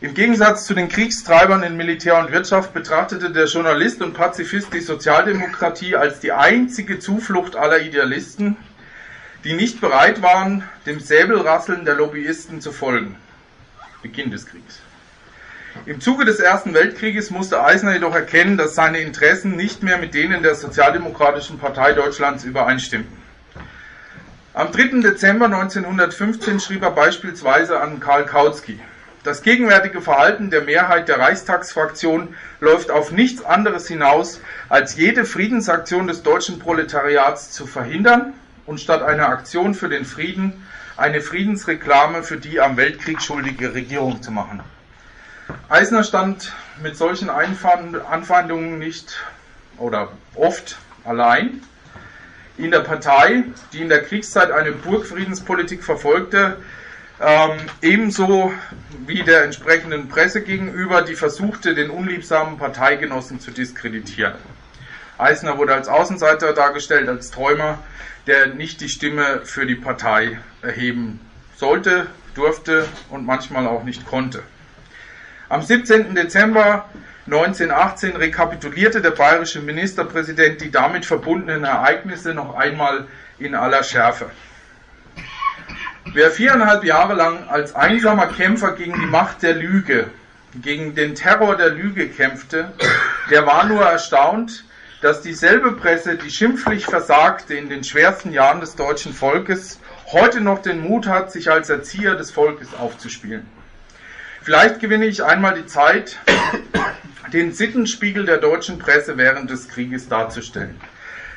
Im 0.00 0.14
Gegensatz 0.14 0.64
zu 0.64 0.74
den 0.74 0.88
Kriegstreibern 0.88 1.64
in 1.64 1.76
Militär 1.76 2.16
und 2.20 2.30
Wirtschaft 2.30 2.72
betrachtete 2.72 3.32
der 3.32 3.46
Journalist 3.46 4.00
und 4.00 4.14
Pazifist 4.14 4.72
die 4.72 4.80
Sozialdemokratie 4.80 5.96
als 5.96 6.20
die 6.20 6.30
einzige 6.30 7.00
Zuflucht 7.00 7.56
aller 7.56 7.80
Idealisten, 7.80 8.56
die 9.42 9.54
nicht 9.54 9.80
bereit 9.80 10.22
waren, 10.22 10.62
dem 10.86 11.00
Säbelrasseln 11.00 11.84
der 11.84 11.96
Lobbyisten 11.96 12.60
zu 12.60 12.70
folgen. 12.70 13.16
Beginn 14.00 14.30
des 14.30 14.46
Kriegs. 14.46 14.78
Im 15.86 16.00
Zuge 16.00 16.24
des 16.24 16.40
Ersten 16.40 16.74
Weltkrieges 16.74 17.30
musste 17.30 17.64
Eisner 17.64 17.94
jedoch 17.94 18.14
erkennen, 18.14 18.56
dass 18.56 18.74
seine 18.74 19.00
Interessen 19.00 19.56
nicht 19.56 19.82
mehr 19.82 19.98
mit 19.98 20.14
denen 20.14 20.42
der 20.42 20.54
Sozialdemokratischen 20.54 21.58
Partei 21.58 21.92
Deutschlands 21.92 22.44
übereinstimmten. 22.44 23.16
Am 24.54 24.72
3. 24.72 25.00
Dezember 25.00 25.46
1915 25.46 26.60
schrieb 26.60 26.82
er 26.82 26.90
beispielsweise 26.90 27.80
an 27.80 28.00
Karl 28.00 28.26
Kautsky, 28.26 28.80
das 29.24 29.42
gegenwärtige 29.42 30.00
Verhalten 30.00 30.48
der 30.48 30.62
Mehrheit 30.62 31.08
der 31.08 31.18
Reichstagsfraktion 31.18 32.34
läuft 32.60 32.90
auf 32.90 33.12
nichts 33.12 33.44
anderes 33.44 33.88
hinaus, 33.88 34.40
als 34.68 34.96
jede 34.96 35.24
Friedensaktion 35.24 36.06
des 36.06 36.22
deutschen 36.22 36.58
Proletariats 36.58 37.50
zu 37.50 37.66
verhindern 37.66 38.32
und 38.64 38.80
statt 38.80 39.02
einer 39.02 39.28
Aktion 39.28 39.74
für 39.74 39.88
den 39.88 40.04
Frieden 40.04 40.66
eine 40.96 41.20
Friedensreklame 41.20 42.22
für 42.22 42.38
die 42.38 42.60
am 42.60 42.76
Weltkrieg 42.76 43.20
schuldige 43.20 43.74
Regierung 43.74 44.22
zu 44.22 44.30
machen. 44.30 44.60
Eisner 45.68 46.04
stand 46.04 46.52
mit 46.82 46.96
solchen 46.96 47.30
Anfeindungen 47.30 48.78
nicht 48.78 49.18
oder 49.78 50.12
oft 50.34 50.78
allein. 51.04 51.62
In 52.56 52.70
der 52.70 52.80
Partei, 52.80 53.44
die 53.72 53.80
in 53.80 53.88
der 53.88 54.02
Kriegszeit 54.02 54.50
eine 54.50 54.72
Burgfriedenspolitik 54.72 55.84
verfolgte, 55.84 56.56
ähm, 57.20 57.58
ebenso 57.82 58.52
wie 59.06 59.22
der 59.22 59.44
entsprechenden 59.44 60.08
Presse 60.08 60.42
gegenüber, 60.42 61.02
die 61.02 61.14
versuchte, 61.14 61.74
den 61.74 61.90
unliebsamen 61.90 62.58
Parteigenossen 62.58 63.40
zu 63.40 63.50
diskreditieren. 63.50 64.34
Eisner 65.18 65.58
wurde 65.58 65.74
als 65.74 65.88
Außenseiter 65.88 66.52
dargestellt, 66.52 67.08
als 67.08 67.30
Träumer, 67.30 67.78
der 68.26 68.48
nicht 68.48 68.80
die 68.80 68.88
Stimme 68.88 69.40
für 69.44 69.66
die 69.66 69.74
Partei 69.74 70.38
erheben 70.62 71.20
sollte, 71.56 72.06
durfte 72.34 72.86
und 73.10 73.26
manchmal 73.26 73.66
auch 73.66 73.82
nicht 73.82 74.06
konnte. 74.06 74.42
Am 75.50 75.62
17. 75.62 76.14
Dezember 76.14 76.84
1918 77.24 78.16
rekapitulierte 78.16 79.00
der 79.00 79.12
bayerische 79.12 79.60
Ministerpräsident 79.60 80.60
die 80.60 80.70
damit 80.70 81.06
verbundenen 81.06 81.64
Ereignisse 81.64 82.34
noch 82.34 82.54
einmal 82.54 83.06
in 83.38 83.54
aller 83.54 83.82
Schärfe. 83.82 84.26
Wer 86.12 86.30
viereinhalb 86.30 86.84
Jahre 86.84 87.14
lang 87.14 87.48
als 87.48 87.74
einsamer 87.74 88.26
Kämpfer 88.26 88.72
gegen 88.72 88.92
die 88.92 89.06
Macht 89.06 89.42
der 89.42 89.54
Lüge, 89.54 90.10
gegen 90.54 90.94
den 90.94 91.14
Terror 91.14 91.56
der 91.56 91.70
Lüge 91.70 92.08
kämpfte, 92.08 92.74
der 93.30 93.46
war 93.46 93.64
nur 93.64 93.82
erstaunt, 93.82 94.64
dass 95.00 95.22
dieselbe 95.22 95.72
Presse, 95.72 96.16
die 96.16 96.30
schimpflich 96.30 96.84
versagte 96.84 97.54
in 97.54 97.70
den 97.70 97.84
schwersten 97.84 98.32
Jahren 98.32 98.60
des 98.60 98.76
deutschen 98.76 99.14
Volkes, 99.14 99.80
heute 100.12 100.42
noch 100.42 100.60
den 100.60 100.82
Mut 100.82 101.06
hat, 101.06 101.32
sich 101.32 101.50
als 101.50 101.70
Erzieher 101.70 102.16
des 102.16 102.30
Volkes 102.30 102.74
aufzuspielen. 102.74 103.46
Vielleicht 104.42 104.80
gewinne 104.80 105.06
ich 105.06 105.24
einmal 105.24 105.54
die 105.54 105.66
Zeit, 105.66 106.18
den 107.32 107.52
Sittenspiegel 107.52 108.24
der 108.24 108.38
deutschen 108.38 108.78
Presse 108.78 109.16
während 109.16 109.50
des 109.50 109.68
Krieges 109.68 110.08
darzustellen. 110.08 110.80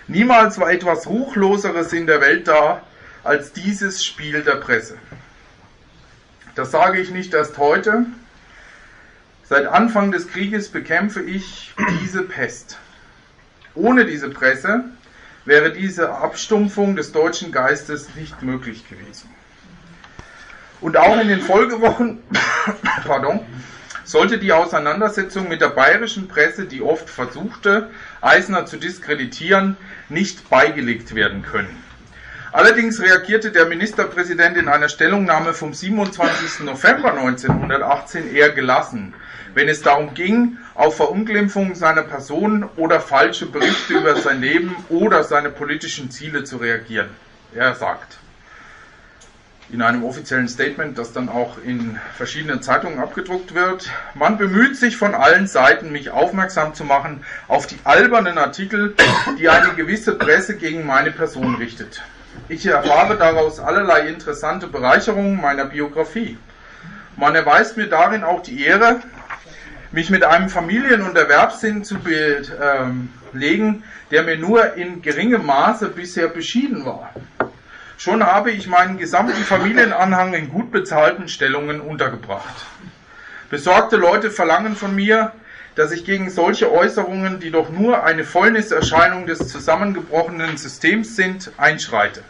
Niemals 0.08 0.60
war 0.60 0.72
etwas 0.72 1.08
Ruchloseres 1.08 1.94
in 1.94 2.08
der 2.08 2.22
Welt 2.22 2.48
da 2.48 2.84
als 3.24 3.54
dieses 3.54 4.04
Spiel 4.04 4.44
der 4.44 4.56
Presse. 4.56 4.98
Das 6.56 6.72
sage 6.72 7.00
ich 7.00 7.12
nicht 7.12 7.34
erst 7.34 7.58
heute. 7.58 8.06
Seit 9.44 9.68
Anfang 9.68 10.12
des 10.12 10.28
Krieges 10.28 10.70
bekämpfe 10.70 11.22
ich 11.22 11.74
diese 12.02 12.24
Pest. 12.24 12.78
Ohne 13.76 14.06
diese 14.06 14.30
Presse 14.30 14.86
wäre 15.46 15.72
diese 15.72 16.14
Abstumpfung 16.14 16.96
des 16.96 17.12
deutschen 17.12 17.52
Geistes 17.52 18.16
nicht 18.16 18.42
möglich 18.42 18.88
gewesen. 18.90 19.30
Und 20.82 20.98
auch 20.98 21.20
in 21.20 21.28
den 21.28 21.42
Folgewochen 21.42 22.20
pardon, 23.06 23.40
sollte 24.04 24.40
die 24.40 24.52
Auseinandersetzung 24.52 25.48
mit 25.48 25.62
der 25.62 25.70
bayerischen 25.70 26.28
Presse, 26.28 26.66
die 26.66 26.82
oft 26.82 27.10
versuchte, 27.10 27.90
Eisner 28.20 28.66
zu 28.66 28.78
diskreditieren, 28.78 29.78
nicht 30.10 30.50
beigelegt 30.50 31.16
werden 31.16 31.44
können. 31.44 31.82
Allerdings 32.52 33.00
reagierte 33.00 33.52
der 33.52 33.68
Ministerpräsident 33.68 34.58
in 34.58 34.68
einer 34.68 34.90
Stellungnahme 34.90 35.54
vom 35.54 35.74
27. 35.74 36.66
November 36.66 37.14
1918 37.14 38.36
eher 38.36 38.50
gelassen, 38.50 39.14
wenn 39.54 39.70
es 39.70 39.82
darum 39.82 40.14
ging, 40.14 40.58
auf 40.76 40.98
Verunglimpfung 40.98 41.76
seiner 41.76 42.04
Person 42.04 42.68
oder 42.76 43.00
falsche 43.00 43.46
Berichte 43.46 43.94
über 43.94 44.18
sein 44.18 44.42
Leben 44.42 44.76
oder 44.90 45.24
seine 45.24 45.50
politischen 45.50 46.12
Ziele 46.12 46.44
zu 46.44 46.58
reagieren. 46.58 47.10
Er 47.54 47.76
sagt, 47.76 48.18
in 49.72 49.82
einem 49.82 50.04
offiziellen 50.04 50.50
Statement, 50.50 50.98
das 50.98 51.14
dann 51.14 51.30
auch 51.30 51.58
in 51.64 51.98
verschiedenen 52.18 52.62
Zeitungen 52.62 53.00
abgedruckt 53.00 53.56
wird. 53.56 53.90
Man 54.16 54.38
bemüht 54.38 54.76
sich 54.76 54.98
von 54.98 55.16
allen 55.16 55.48
Seiten, 55.48 55.92
mich 55.92 56.10
aufmerksam 56.10 56.74
zu 56.74 56.84
machen 56.84 57.24
auf 57.48 57.68
die 57.68 57.80
albernen 57.86 58.38
Artikel, 58.38 58.96
die 59.40 59.48
eine 59.48 59.74
gewisse 59.74 60.16
Presse 60.16 60.58
gegen 60.58 60.86
meine 60.86 61.12
Person 61.12 61.56
richtet. 61.56 62.02
Ich 62.50 62.66
erfahre 62.66 63.18
daraus 63.18 63.60
allerlei 63.60 64.08
interessante 64.08 64.68
Bereicherungen 64.68 65.40
meiner 65.40 65.66
Biografie. 65.66 66.38
Man 67.16 67.36
erweist 67.36 67.78
mir 67.78 67.88
darin 67.88 68.24
auch 68.24 68.42
die 68.42 68.64
Ehre, 68.66 69.00
mich 69.92 70.10
mit 70.10 70.24
einem 70.24 70.50
Familien- 70.50 71.02
und 71.02 71.18
Erwerbssinn 71.18 71.84
zu 71.84 71.96
belegen, 73.32 73.84
der 74.10 74.24
mir 74.24 74.38
nur 74.38 74.76
in 74.76 75.02
geringem 75.02 75.46
Maße 75.46 75.90
bisher 75.90 76.28
beschieden 76.28 76.86
war. 76.86 77.14
Schon 78.04 78.26
habe 78.26 78.50
ich 78.50 78.66
meinen 78.66 78.98
gesamten 78.98 79.44
Familienanhang 79.44 80.34
in 80.34 80.50
gut 80.50 80.72
bezahlten 80.72 81.28
Stellungen 81.28 81.80
untergebracht. 81.80 82.66
Besorgte 83.52 83.96
Leute 83.96 84.32
verlangen 84.32 84.76
von 84.76 84.96
mir, 84.96 85.34
dass 85.76 85.92
ich 85.92 86.04
gegen 86.04 86.32
solche 86.32 86.72
Äußerungen, 86.72 87.40
die 87.40 87.52
doch 87.52 87.70
nur 87.70 88.04
eine 88.04 88.24
Fäulniserscheinung 88.24 89.28
des 89.28 89.50
zusammengebrochenen 89.50 90.58
Systems 90.58 91.16
sind, 91.16 91.52
einschreite. 91.58 92.24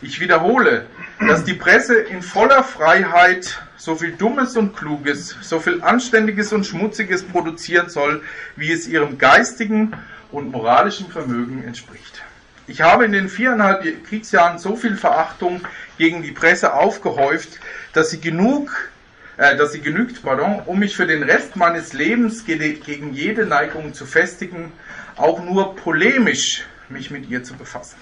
Ich 0.00 0.20
wiederhole, 0.20 0.86
dass 1.18 1.44
die 1.44 1.52
Presse 1.52 1.96
in 2.00 2.22
voller 2.22 2.64
Freiheit 2.64 3.60
so 3.76 3.96
viel 3.96 4.12
Dummes 4.12 4.56
und 4.56 4.74
Kluges, 4.74 5.36
so 5.42 5.60
viel 5.60 5.82
Anständiges 5.82 6.50
und 6.54 6.64
Schmutziges 6.64 7.24
produzieren 7.24 7.90
soll, 7.90 8.22
wie 8.56 8.72
es 8.72 8.88
ihrem 8.88 9.18
geistigen 9.18 9.92
und 10.32 10.50
moralischen 10.50 11.10
Vermögen 11.10 11.62
entspricht. 11.62 12.22
Ich 12.70 12.82
habe 12.82 13.04
in 13.04 13.10
den 13.10 13.28
viereinhalb 13.28 13.82
Kriegsjahren 14.06 14.60
so 14.60 14.76
viel 14.76 14.96
Verachtung 14.96 15.60
gegen 15.98 16.22
die 16.22 16.30
Presse 16.30 16.72
aufgehäuft, 16.72 17.58
dass 17.94 18.10
sie 18.10 18.20
genug, 18.20 18.90
äh, 19.38 19.56
dass 19.56 19.72
sie 19.72 19.80
genügt, 19.80 20.22
pardon, 20.22 20.62
um 20.66 20.78
mich 20.78 20.94
für 20.94 21.08
den 21.08 21.24
Rest 21.24 21.56
meines 21.56 21.94
Lebens 21.94 22.44
gegen 22.44 23.12
jede 23.12 23.44
Neigung 23.44 23.92
zu 23.92 24.06
festigen, 24.06 24.70
auch 25.16 25.42
nur 25.42 25.74
polemisch 25.74 26.64
mich 26.88 27.10
mit 27.10 27.28
ihr 27.28 27.42
zu 27.42 27.54
befassen. 27.54 27.96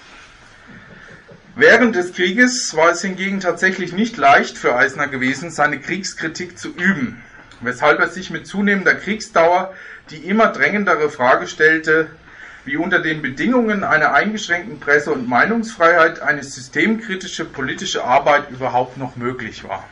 Während 1.55 1.95
des 1.95 2.13
Krieges 2.13 2.75
war 2.75 2.91
es 2.91 3.01
hingegen 3.01 3.39
tatsächlich 3.39 3.91
nicht 3.91 4.17
leicht 4.17 4.55
für 4.55 4.75
Eisner 4.75 5.07
gewesen, 5.07 5.49
seine 5.49 5.79
Kriegskritik 5.79 6.59
zu 6.59 6.69
üben. 6.69 7.23
weshalb 7.61 7.99
er 7.99 8.07
sich 8.07 8.29
mit 8.29 8.47
zunehmender 8.47 8.95
Kriegsdauer 8.95 9.73
die 10.11 10.17
immer 10.17 10.47
drängendere 10.47 11.09
Frage 11.09 11.47
stellte, 11.47 12.07
wie 12.69 12.77
unter 12.77 12.99
den 12.99 13.23
Bedingungen 13.23 13.83
einer 13.83 14.13
eingeschränkten 14.13 14.79
Presse- 14.79 15.11
und 15.11 15.27
Meinungsfreiheit 15.27 16.21
eine 16.21 16.43
systemkritische 16.43 17.43
politische 17.43 18.03
Arbeit 18.03 18.51
überhaupt 18.51 18.95
noch 18.95 19.15
möglich 19.15 19.67
war. 19.67 19.85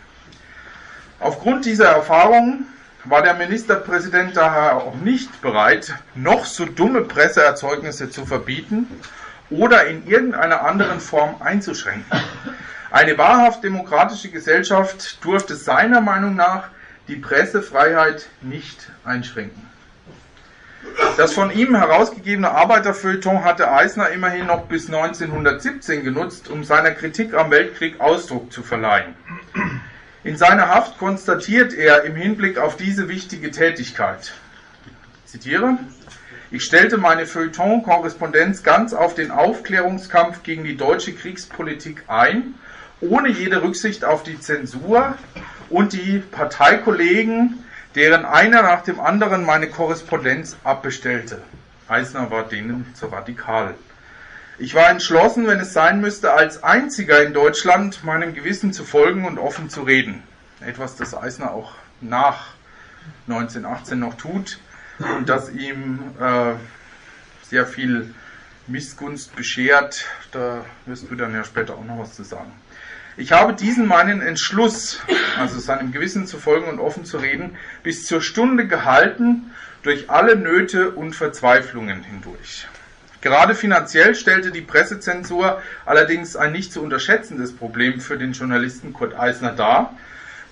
Aufgrund 1.20 1.66
dieser 1.66 1.88
Erfahrungen 1.88 2.68
war 3.04 3.24
der 3.24 3.34
Ministerpräsident 3.34 4.38
daher 4.38 4.76
auch 4.76 4.94
nicht 4.94 5.42
bereit, 5.42 5.96
noch 6.14 6.46
so 6.46 6.66
dumme 6.66 7.02
Presseerzeugnisse 7.02 8.12
zu 8.12 8.28
verbieten 8.28 8.86
oder 9.50 9.88
in 9.88 10.06
irgendeiner 10.06 10.64
anderen 10.64 11.00
Form 11.00 11.42
einzuschränken. 11.42 12.06
Eine 12.92 13.18
wahrhaft 13.18 13.64
demokratische 13.64 14.30
Gesellschaft 14.30 15.18
durfte 15.26 15.56
seiner 15.56 16.00
Meinung 16.00 16.36
nach 16.36 16.70
die 17.08 17.16
Pressefreiheit 17.16 18.28
nicht 18.42 18.92
einschränken. 19.04 19.67
Das 21.18 21.34
von 21.34 21.52
ihm 21.52 21.76
herausgegebene 21.76 22.52
Arbeiterfeuilleton 22.52 23.44
hatte 23.44 23.72
Eisner 23.72 24.10
immerhin 24.10 24.48
noch 24.48 24.66
bis 24.66 24.88
1917 24.88 26.04
genutzt, 26.04 26.50
um 26.50 26.64
seiner 26.64 26.92
Kritik 26.92 27.34
am 27.34 27.52
Weltkrieg 27.52 28.00
Ausdruck 28.00 28.52
zu 28.52 28.64
verleihen. 28.64 29.16
In 30.24 30.38
seiner 30.38 30.70
Haft 30.70 30.98
konstatiert 30.98 31.74
er 31.74 32.04
im 32.04 32.16
Hinblick 32.16 32.58
auf 32.58 32.78
diese 32.78 33.10
wichtige 33.10 33.52
Tätigkeit, 33.52 34.34
zitiere, 35.26 35.78
ich 36.50 36.64
stellte 36.64 36.98
meine 36.98 37.26
Feuilleton-Korrespondenz 37.26 38.64
ganz 38.64 38.94
auf 38.94 39.14
den 39.14 39.32
Aufklärungskampf 39.32 40.44
gegen 40.44 40.64
die 40.64 40.78
deutsche 40.78 41.14
Kriegspolitik 41.14 42.04
ein, 42.08 42.56
ohne 43.02 43.28
jede 43.30 43.62
Rücksicht 43.62 44.06
auf 44.06 44.24
die 44.24 44.40
Zensur 44.40 45.16
und 45.70 45.92
die 45.92 46.20
Parteikollegen, 46.32 47.66
deren 47.98 48.26
einer 48.26 48.62
nach 48.62 48.84
dem 48.84 49.00
anderen 49.00 49.44
meine 49.44 49.68
Korrespondenz 49.70 50.56
abbestellte. 50.64 51.42
Eisner 51.88 52.30
war 52.30 52.44
denen 52.44 52.94
zu 52.94 53.08
radikal. 53.08 53.74
Ich 54.60 54.76
war 54.76 54.90
entschlossen, 54.92 55.48
wenn 55.48 55.60
es 55.60 55.74
sein 55.74 56.00
müsste, 56.00 56.34
als 56.34 56.64
einziger 56.64 57.24
in 57.24 57.34
Deutschland 57.34 58.04
meinem 58.04 58.36
Gewissen 58.36 58.72
zu 58.72 58.84
folgen 58.84 59.26
und 59.26 59.40
offen 59.40 59.72
zu 59.72 59.82
reden. 59.82 60.22
Etwas, 60.62 60.96
das 60.96 61.16
Eisner 61.16 61.52
auch 61.52 61.74
nach 62.00 62.50
1918 63.28 63.98
noch 63.98 64.14
tut 64.14 64.60
und 65.00 65.28
das 65.28 65.52
ihm 65.52 66.00
äh, 66.20 66.54
sehr 67.50 67.66
viel 67.66 68.14
Missgunst 68.68 69.36
beschert. 69.36 70.06
Da 70.32 70.66
wirst 70.86 71.10
du 71.10 71.16
dann 71.16 71.34
ja 71.34 71.44
später 71.44 71.74
auch 71.74 71.86
noch 71.86 71.98
was 71.98 72.16
zu 72.16 72.24
sagen. 72.24 72.52
Ich 73.20 73.32
habe 73.32 73.54
diesen 73.54 73.88
meinen 73.88 74.22
Entschluss, 74.22 75.00
also 75.40 75.60
seinem 75.60 75.92
Gewissen 75.92 76.28
zu 76.28 76.38
folgen 76.38 76.68
und 76.68 76.80
offen 76.80 77.04
zu 77.04 77.18
reden, 77.18 77.58
bis 77.82 78.06
zur 78.06 78.22
Stunde 78.22 78.68
gehalten, 78.68 79.52
durch 79.82 80.12
alle 80.12 80.36
Nöte 80.36 80.92
und 80.92 81.16
Verzweiflungen 81.16 82.04
hindurch. 82.04 82.68
Gerade 83.22 83.56
finanziell 83.56 84.14
stellte 84.14 84.52
die 84.52 84.62
Pressezensur 84.62 85.64
allerdings 85.84 86.36
ein 86.36 86.52
nicht 86.52 86.72
zu 86.72 86.84
unterschätzendes 86.84 87.56
Problem 87.56 88.02
für 88.02 88.20
den 88.20 88.34
Journalisten 88.34 88.94
Kurt 88.94 89.18
Eisner 89.18 89.54
dar, 89.54 89.98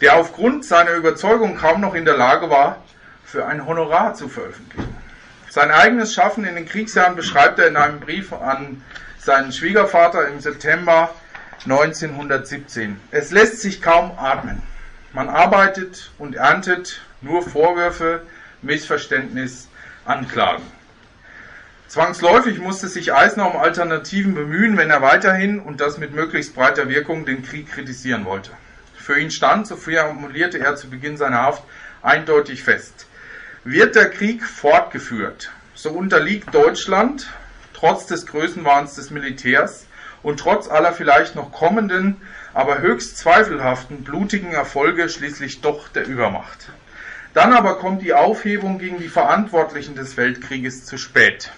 der 0.01 0.15
aufgrund 0.15 0.65
seiner 0.65 0.93
Überzeugung 0.93 1.57
kaum 1.57 1.81
noch 1.81 1.93
in 1.93 2.05
der 2.05 2.17
Lage 2.17 2.49
war, 2.49 2.83
für 3.23 3.45
ein 3.45 3.67
Honorar 3.67 4.15
zu 4.15 4.27
veröffentlichen. 4.27 4.95
Sein 5.51 5.69
eigenes 5.69 6.15
Schaffen 6.15 6.45
in 6.45 6.55
den 6.55 6.65
Kriegsjahren 6.65 7.15
beschreibt 7.15 7.59
er 7.59 7.67
in 7.67 7.77
einem 7.77 7.99
Brief 7.99 8.33
an 8.33 8.81
seinen 9.19 9.51
Schwiegervater 9.51 10.27
im 10.27 10.39
September 10.39 11.13
1917. 11.63 12.99
Es 13.11 13.31
lässt 13.31 13.61
sich 13.61 13.81
kaum 13.81 14.11
atmen. 14.17 14.61
Man 15.13 15.29
arbeitet 15.29 16.11
und 16.17 16.35
erntet 16.35 17.01
nur 17.21 17.41
Vorwürfe, 17.41 18.21
Missverständnis, 18.61 19.69
Anklagen. 20.05 20.63
Zwangsläufig 21.87 22.59
musste 22.59 22.87
sich 22.87 23.13
Eisner 23.13 23.49
um 23.49 23.59
Alternativen 23.59 24.35
bemühen, 24.35 24.75
wenn 24.75 24.89
er 24.89 25.01
weiterhin 25.01 25.59
und 25.59 25.81
das 25.81 25.97
mit 25.97 26.13
möglichst 26.13 26.53
breiter 26.55 26.89
Wirkung 26.89 27.25
den 27.25 27.43
Krieg 27.43 27.71
kritisieren 27.71 28.25
wollte. 28.25 28.51
Für 28.95 29.19
ihn 29.19 29.31
stand, 29.31 29.67
so 29.67 29.77
formulierte 29.77 30.59
er 30.59 30.75
zu 30.75 30.89
Beginn 30.89 31.15
seiner 31.15 31.43
Haft, 31.43 31.63
eindeutig 32.01 32.63
fest. 32.63 33.05
Wird 33.63 33.95
der 33.95 34.09
Krieg 34.09 34.43
fortgeführt, 34.43 35.51
so 35.73 35.91
unterliegt 35.91 36.53
Deutschland, 36.53 37.29
trotz 37.73 38.07
des 38.07 38.25
Größenwahns 38.25 38.95
des 38.95 39.11
Militärs, 39.11 39.85
und 40.25 40.39
trotz 40.39 40.67
aller 40.67 40.91
vielleicht 40.91 41.35
noch 41.35 41.51
kommenden, 41.51 42.19
aber 42.55 42.79
höchst 42.79 43.15
zweifelhaften 43.19 44.03
blutigen 44.03 44.53
Erfolge 44.53 45.07
schließlich 45.07 45.61
doch 45.61 45.87
der 45.87 46.07
Übermacht. 46.07 46.69
Dann 47.35 47.53
aber 47.53 47.77
kommt 47.77 48.01
die 48.01 48.15
Aufhebung 48.15 48.79
gegen 48.79 48.97
die 48.97 49.07
Verantwortlichen 49.07 49.93
des 49.93 50.17
Weltkrieges 50.17 50.83
zu 50.83 50.97
spät. 50.97 51.51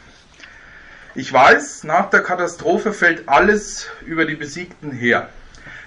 Ich 1.15 1.32
weiß, 1.32 1.86
nach 1.86 2.10
der 2.10 2.19
Katastrophe 2.19 2.91
fällt 2.91 3.30
alles 3.30 3.88
über 4.06 4.25
die 4.25 4.36
Besiegten 4.36 4.91
her. 4.91 5.30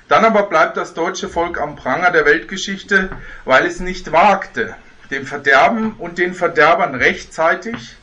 Dann 0.09 0.25
aber 0.25 0.45
bleibt 0.45 0.79
das 0.79 0.95
deutsche 0.95 1.29
Volk 1.29 1.61
am 1.61 1.77
Pranger 1.77 2.11
der 2.13 2.25
Weltgeschichte, 2.25 3.11
weil 3.45 3.67
es 3.67 3.81
nicht 3.81 4.11
wagte, 4.11 4.75
dem 5.11 5.27
Verderben 5.27 5.97
und 5.99 6.17
den 6.17 6.33
Verderbern 6.33 6.95
rechtzeitig 6.95 7.97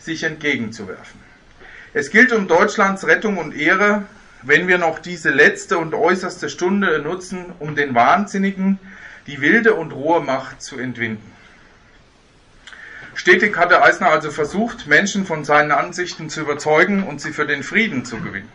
sich 0.00 0.24
entgegenzuwerfen. 0.24 1.20
Es 1.92 2.10
gilt 2.10 2.32
um 2.32 2.48
Deutschlands 2.48 3.06
Rettung 3.06 3.38
und 3.38 3.54
Ehre, 3.54 4.02
wenn 4.46 4.68
wir 4.68 4.78
noch 4.78 4.98
diese 4.98 5.30
letzte 5.30 5.78
und 5.78 5.94
äußerste 5.94 6.48
Stunde 6.48 6.98
nutzen, 7.00 7.46
um 7.58 7.74
den 7.74 7.94
Wahnsinnigen 7.94 8.78
die 9.26 9.40
wilde 9.40 9.74
und 9.74 9.92
rohe 9.92 10.20
Macht 10.20 10.62
zu 10.62 10.78
entwinden. 10.78 11.32
Stetig 13.14 13.56
hatte 13.56 13.82
Eisner 13.82 14.10
also 14.10 14.30
versucht, 14.30 14.86
Menschen 14.86 15.24
von 15.24 15.44
seinen 15.44 15.72
Ansichten 15.72 16.28
zu 16.28 16.40
überzeugen 16.40 17.04
und 17.04 17.20
sie 17.20 17.32
für 17.32 17.46
den 17.46 17.62
Frieden 17.62 18.04
zu 18.04 18.18
gewinnen. 18.18 18.50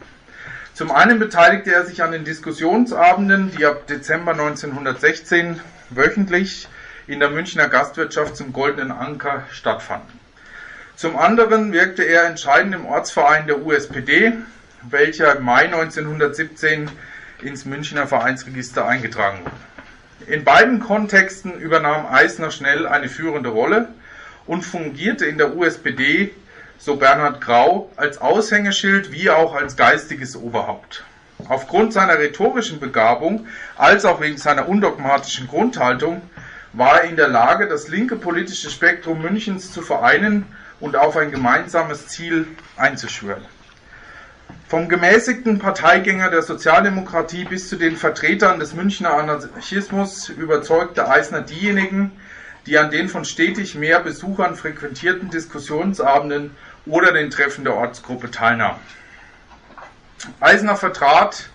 Zum 0.74 0.92
einen 0.92 1.18
beteiligte 1.18 1.72
er 1.72 1.86
sich 1.86 2.04
an 2.04 2.12
den 2.12 2.24
Diskussionsabenden, 2.24 3.52
die 3.58 3.66
ab 3.66 3.88
Dezember 3.88 4.34
1916 4.34 5.60
wöchentlich 5.90 6.68
in 7.08 7.20
der 7.20 7.30
Münchner 7.30 7.68
Gastwirtschaft 7.68 8.36
zum 8.36 8.54
Goldenen 8.54 8.92
Anker 8.92 9.44
stattfanden. 9.52 10.20
Zum 10.96 11.18
anderen 11.18 11.74
wirkte 11.74 12.04
er 12.04 12.26
entscheidend 12.26 12.76
im 12.76 12.86
Ortsverein 12.86 13.48
der 13.48 13.62
USPD, 13.62 14.34
welcher 14.84 15.38
im 15.38 15.44
Mai 15.44 15.66
1917 15.66 16.90
ins 17.42 17.66
Münchner 17.66 18.08
Vereinsregister 18.08 18.88
eingetragen 18.88 19.40
wurde. 19.44 20.32
In 20.32 20.44
beiden 20.44 20.80
Kontexten 20.80 21.60
übernahm 21.60 22.06
Eisner 22.06 22.52
schnell 22.52 22.88
eine 22.88 23.10
führende 23.10 23.50
Rolle 23.50 23.90
und 24.46 24.64
fungierte 24.64 25.26
in 25.26 25.38
der 25.38 25.56
USPD, 25.56 26.32
so 26.78 26.98
Bernhard 26.98 27.42
Grau, 27.42 27.92
als 27.96 28.20
Aushängeschild 28.20 29.12
wie 29.12 29.30
auch 29.30 29.56
als 29.56 29.76
geistiges 29.76 30.36
Oberhaupt. 30.36 31.04
Aufgrund 31.48 31.94
seiner 31.94 32.20
rhetorischen 32.20 32.80
Begabung 32.80 33.48
als 33.78 34.06
auch 34.06 34.22
wegen 34.22 34.38
seiner 34.38 34.68
undogmatischen 34.68 35.48
Grundhaltung 35.48 36.22
war 36.74 37.02
er 37.02 37.10
in 37.10 37.16
der 37.16 37.28
Lage, 37.30 37.68
das 37.68 37.88
linke 37.88 38.16
politische 38.16 38.70
Spektrum 38.70 39.22
Münchens 39.22 39.72
zu 39.72 39.82
vereinen 39.82 40.46
und 40.80 40.96
auf 40.96 41.18
ein 41.18 41.32
gemeinsames 41.32 42.08
Ziel 42.08 42.48
einzuschwören. 42.78 43.44
Vom 44.70 44.88
gemäßigten 44.88 45.58
Parteigänger 45.58 46.30
der 46.30 46.44
Sozialdemokratie 46.44 47.44
bis 47.44 47.70
zu 47.70 47.76
den 47.76 47.98
Vertretern 47.98 48.60
des 48.60 48.74
Münchner 48.74 49.16
Anarchismus 49.16 50.30
überzeugte 50.30 51.10
Eisner 51.10 51.42
diejenigen, 51.42 52.12
die 52.68 52.78
an 52.78 52.92
den 52.92 53.10
von 53.10 53.26
stetig 53.26 53.74
mehr 53.74 54.00
Besuchern 54.00 54.56
frequentierten 54.56 55.32
Diskussionsabenden 55.32 56.52
oder 56.86 57.14
den 57.14 57.32
Treffen 57.32 57.64
der 57.64 57.74
Ortsgruppe 57.74 58.30
teilnahmen. 58.30 58.80
Eisner 60.40 60.76
vertrat, 60.76 61.50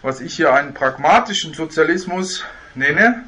was 0.00 0.20
ich 0.20 0.34
hier 0.34 0.54
einen 0.54 0.72
pragmatischen 0.72 1.52
Sozialismus 1.52 2.42
nenne, 2.74 3.24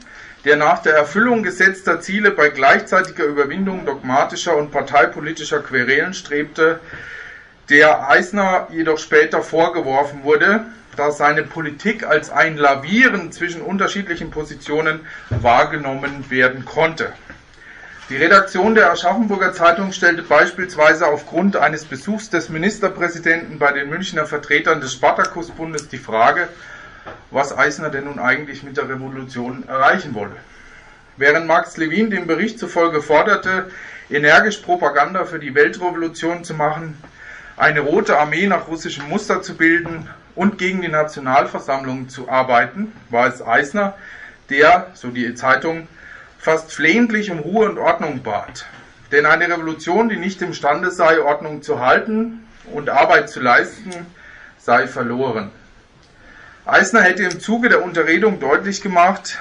der 0.47 0.57
nach 0.57 0.81
der 0.81 0.95
Erfüllung 0.95 1.43
gesetzter 1.43 2.01
Ziele 2.01 2.31
bei 2.31 2.49
gleichzeitiger 2.49 3.25
Überwindung 3.25 3.85
dogmatischer 3.85 4.57
und 4.57 4.71
parteipolitischer 4.71 5.61
Querelen 5.61 6.15
strebte, 6.15 6.81
der 7.71 8.09
Eisner 8.09 8.69
jedoch 8.71 8.99
später 8.99 9.43
vorgeworfen 9.43 10.25
wurde, 10.25 10.67
dass 10.97 11.19
seine 11.19 11.43
Politik 11.43 12.07
als 12.07 12.31
ein 12.31 12.57
Lavieren 12.57 13.31
zwischen 13.31 13.63
unterschiedlichen 13.63 14.31
Positionen 14.31 15.01
wahrgenommen 15.31 16.31
werden 16.31 16.65
konnte. 16.65 17.13
Die 18.09 18.17
Redaktion 18.17 18.75
der 18.75 18.91
Aschaffenburger 18.91 19.53
Zeitung 19.53 19.93
stellte 19.93 20.23
beispielsweise 20.23 21.07
aufgrund 21.07 21.57
eines 21.57 21.85
Besuchs 21.85 22.31
des 22.31 22.49
Ministerpräsidenten 22.49 23.59
bei 23.59 23.71
den 23.73 23.91
Münchner 23.91 24.25
Vertretern 24.25 24.81
des 24.81 24.95
Spartakusbundes 24.95 25.89
die 25.89 25.99
Frage, 25.99 26.49
was 27.31 27.57
Eisner 27.57 27.91
denn 27.91 28.05
nun 28.05 28.19
eigentlich 28.19 28.63
mit 28.63 28.79
der 28.79 28.89
Revolution 28.89 29.69
erreichen 29.69 30.15
wolle. 30.15 30.37
Während 31.19 31.47
Max 31.47 31.77
Levin 31.77 32.11
dem 32.11 32.27
Bericht 32.27 32.59
zufolge 32.59 33.03
forderte, 33.03 33.71
energisch 34.09 34.59
Propaganda 34.59 35.27
für 35.27 35.39
die 35.39 35.55
Weltrevolution 35.55 36.45
zu 36.45 36.55
machen, 36.55 36.97
eine 37.59 37.81
rote 37.81 38.19
Armee 38.19 38.47
nach 38.47 38.69
russischem 38.69 39.09
Muster 39.09 39.43
zu 39.43 39.57
bilden 39.57 40.09
und 40.35 40.59
gegen 40.59 40.81
die 40.81 40.89
Nationalversammlung 40.89 42.09
zu 42.09 42.29
arbeiten, 42.29 42.93
war 43.11 43.27
es 43.27 43.45
Eisner, 43.45 43.95
der, 44.49 44.93
so 44.95 45.09
die 45.09 45.35
Zeitung, 45.35 45.89
fast 46.39 46.73
flehentlich 46.73 47.31
um 47.31 47.41
Ruhe 47.41 47.69
und 47.69 47.79
Ordnung 47.79 48.23
bat. 48.23 48.67
Denn 49.11 49.27
eine 49.27 49.49
Revolution, 49.49 50.09
die 50.09 50.17
nicht 50.17 50.41
imstande 50.41 50.91
sei, 50.93 51.21
Ordnung 51.21 51.63
zu 51.63 51.81
halten 51.81 52.47
und 52.73 52.91
Arbeit 52.91 53.29
zu 53.29 53.41
leisten, 53.41 53.91
sei 54.59 54.87
verloren. 54.87 55.51
Eisner 56.65 57.03
hätte 57.03 57.25
im 57.25 57.41
Zuge 57.41 57.69
der 57.69 57.83
Unterredung 57.83 58.39
deutlich 58.39 58.83
gemacht, 58.83 59.39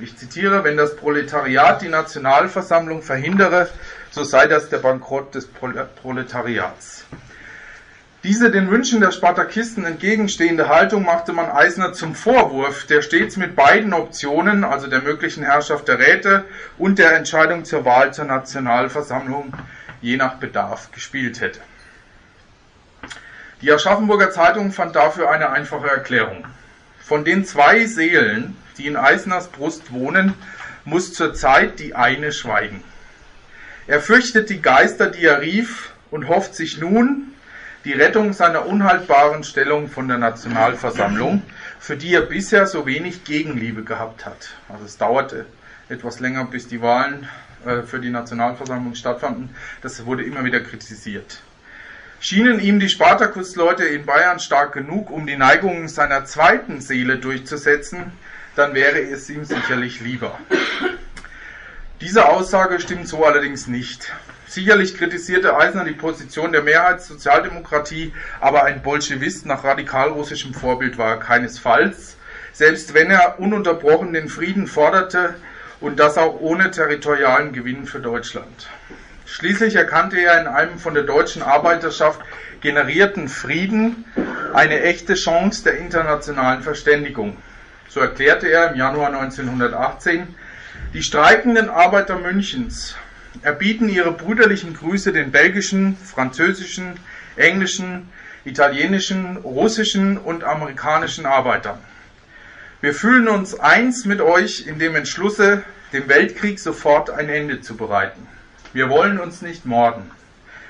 ich 0.00 0.16
zitiere, 0.16 0.62
wenn 0.62 0.76
das 0.76 0.96
Proletariat 0.96 1.82
die 1.82 1.88
Nationalversammlung 1.88 3.02
verhindere, 3.02 3.68
so 4.10 4.22
sei 4.22 4.46
das 4.46 4.68
der 4.68 4.78
Bankrott 4.78 5.34
des 5.34 5.48
Proletariats. 5.48 7.04
Diese 8.24 8.50
den 8.50 8.68
Wünschen 8.68 9.00
der 9.00 9.12
Spartakisten 9.12 9.84
entgegenstehende 9.84 10.68
Haltung 10.68 11.04
machte 11.04 11.32
man 11.32 11.48
Eisner 11.48 11.92
zum 11.92 12.16
Vorwurf, 12.16 12.84
der 12.84 13.00
stets 13.00 13.36
mit 13.36 13.54
beiden 13.54 13.92
Optionen, 13.92 14.64
also 14.64 14.88
der 14.88 15.02
möglichen 15.02 15.44
Herrschaft 15.44 15.86
der 15.86 16.00
Räte 16.00 16.44
und 16.78 16.98
der 16.98 17.12
Entscheidung 17.12 17.64
zur 17.64 17.84
Wahl 17.84 18.12
zur 18.12 18.24
Nationalversammlung, 18.24 19.52
je 20.00 20.16
nach 20.16 20.34
Bedarf 20.34 20.90
gespielt 20.90 21.40
hätte. 21.40 21.60
Die 23.62 23.70
Aschaffenburger 23.70 24.32
Zeitung 24.32 24.72
fand 24.72 24.96
dafür 24.96 25.30
eine 25.30 25.50
einfache 25.50 25.88
Erklärung. 25.88 26.44
Von 27.00 27.24
den 27.24 27.44
zwei 27.44 27.86
Seelen, 27.86 28.56
die 28.78 28.88
in 28.88 28.96
Eisners 28.96 29.46
Brust 29.46 29.92
wohnen, 29.92 30.34
muss 30.84 31.12
zurzeit 31.14 31.78
die 31.78 31.94
eine 31.94 32.32
schweigen. 32.32 32.82
Er 33.86 34.00
fürchtet 34.00 34.50
die 34.50 34.60
Geister, 34.60 35.08
die 35.08 35.24
er 35.24 35.40
rief, 35.40 35.92
und 36.10 36.26
hofft 36.26 36.56
sich 36.56 36.78
nun 36.78 37.34
die 37.84 37.92
Rettung 37.92 38.32
seiner 38.32 38.66
unhaltbaren 38.66 39.44
Stellung 39.44 39.88
von 39.88 40.08
der 40.08 40.18
Nationalversammlung, 40.18 41.42
für 41.78 41.96
die 41.96 42.12
er 42.14 42.22
bisher 42.22 42.66
so 42.66 42.86
wenig 42.86 43.24
Gegenliebe 43.24 43.84
gehabt 43.84 44.26
hat. 44.26 44.50
Also 44.68 44.84
es 44.84 44.98
dauerte 44.98 45.46
etwas 45.88 46.20
länger, 46.20 46.44
bis 46.44 46.68
die 46.68 46.82
Wahlen 46.82 47.28
äh, 47.64 47.82
für 47.82 48.00
die 48.00 48.10
Nationalversammlung 48.10 48.94
stattfanden. 48.94 49.50
Das 49.82 50.04
wurde 50.04 50.24
immer 50.24 50.44
wieder 50.44 50.60
kritisiert. 50.60 51.40
Schienen 52.20 52.58
ihm 52.60 52.80
die 52.80 52.88
Spartakusleute 52.88 53.84
in 53.84 54.04
Bayern 54.04 54.40
stark 54.40 54.72
genug, 54.72 55.10
um 55.10 55.26
die 55.26 55.36
Neigungen 55.36 55.86
seiner 55.86 56.24
zweiten 56.24 56.80
Seele 56.80 57.18
durchzusetzen, 57.18 58.12
dann 58.56 58.74
wäre 58.74 59.00
es 59.00 59.30
ihm 59.30 59.44
sicherlich 59.44 60.00
lieber. 60.00 60.36
Diese 62.00 62.28
Aussage 62.28 62.80
stimmt 62.80 63.06
so 63.06 63.24
allerdings 63.24 63.68
nicht. 63.68 64.12
Sicherlich 64.58 64.96
kritisierte 64.96 65.56
Eisner 65.56 65.84
die 65.84 65.92
Position 65.92 66.50
der 66.50 66.62
Mehrheitssozialdemokratie, 66.62 68.12
aber 68.40 68.64
ein 68.64 68.82
Bolschewist 68.82 69.46
nach 69.46 69.62
radikalrussischem 69.62 70.52
Vorbild 70.52 70.98
war 70.98 71.10
er 71.10 71.20
keinesfalls, 71.20 72.16
selbst 72.52 72.92
wenn 72.92 73.08
er 73.08 73.38
ununterbrochen 73.38 74.12
den 74.12 74.28
Frieden 74.28 74.66
forderte 74.66 75.36
und 75.80 76.00
das 76.00 76.18
auch 76.18 76.40
ohne 76.40 76.72
territorialen 76.72 77.52
Gewinn 77.52 77.86
für 77.86 78.00
Deutschland. 78.00 78.68
Schließlich 79.26 79.76
erkannte 79.76 80.20
er 80.20 80.40
in 80.40 80.48
einem 80.48 80.80
von 80.80 80.94
der 80.94 81.04
deutschen 81.04 81.44
Arbeiterschaft 81.44 82.18
generierten 82.60 83.28
Frieden 83.28 84.06
eine 84.54 84.80
echte 84.80 85.14
Chance 85.14 85.62
der 85.62 85.78
internationalen 85.78 86.62
Verständigung. 86.62 87.36
So 87.88 88.00
erklärte 88.00 88.48
er 88.48 88.72
im 88.72 88.76
Januar 88.76 89.14
1918, 89.14 90.34
die 90.94 91.04
streikenden 91.04 91.70
Arbeiter 91.70 92.18
Münchens 92.18 92.96
erbieten 93.42 93.88
ihre 93.88 94.12
brüderlichen 94.12 94.74
Grüße 94.74 95.12
den 95.12 95.30
belgischen, 95.30 95.96
französischen, 95.96 96.98
englischen, 97.36 98.08
italienischen, 98.44 99.36
russischen 99.38 100.18
und 100.18 100.44
amerikanischen 100.44 101.26
Arbeitern. 101.26 101.78
Wir 102.80 102.94
fühlen 102.94 103.28
uns 103.28 103.58
eins 103.58 104.04
mit 104.04 104.20
euch 104.20 104.66
in 104.66 104.78
dem 104.78 104.94
Entschlusse, 104.94 105.64
dem 105.92 106.08
Weltkrieg 106.08 106.58
sofort 106.58 107.10
ein 107.10 107.28
Ende 107.28 107.60
zu 107.60 107.76
bereiten. 107.76 108.26
Wir 108.72 108.88
wollen 108.88 109.18
uns 109.18 109.42
nicht 109.42 109.64
morden. 109.66 110.10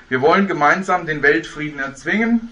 Wir 0.07 0.21
wollen 0.21 0.47
gemeinsam 0.47 1.05
den 1.05 1.21
Weltfrieden 1.21 1.79
erzwingen 1.79 2.49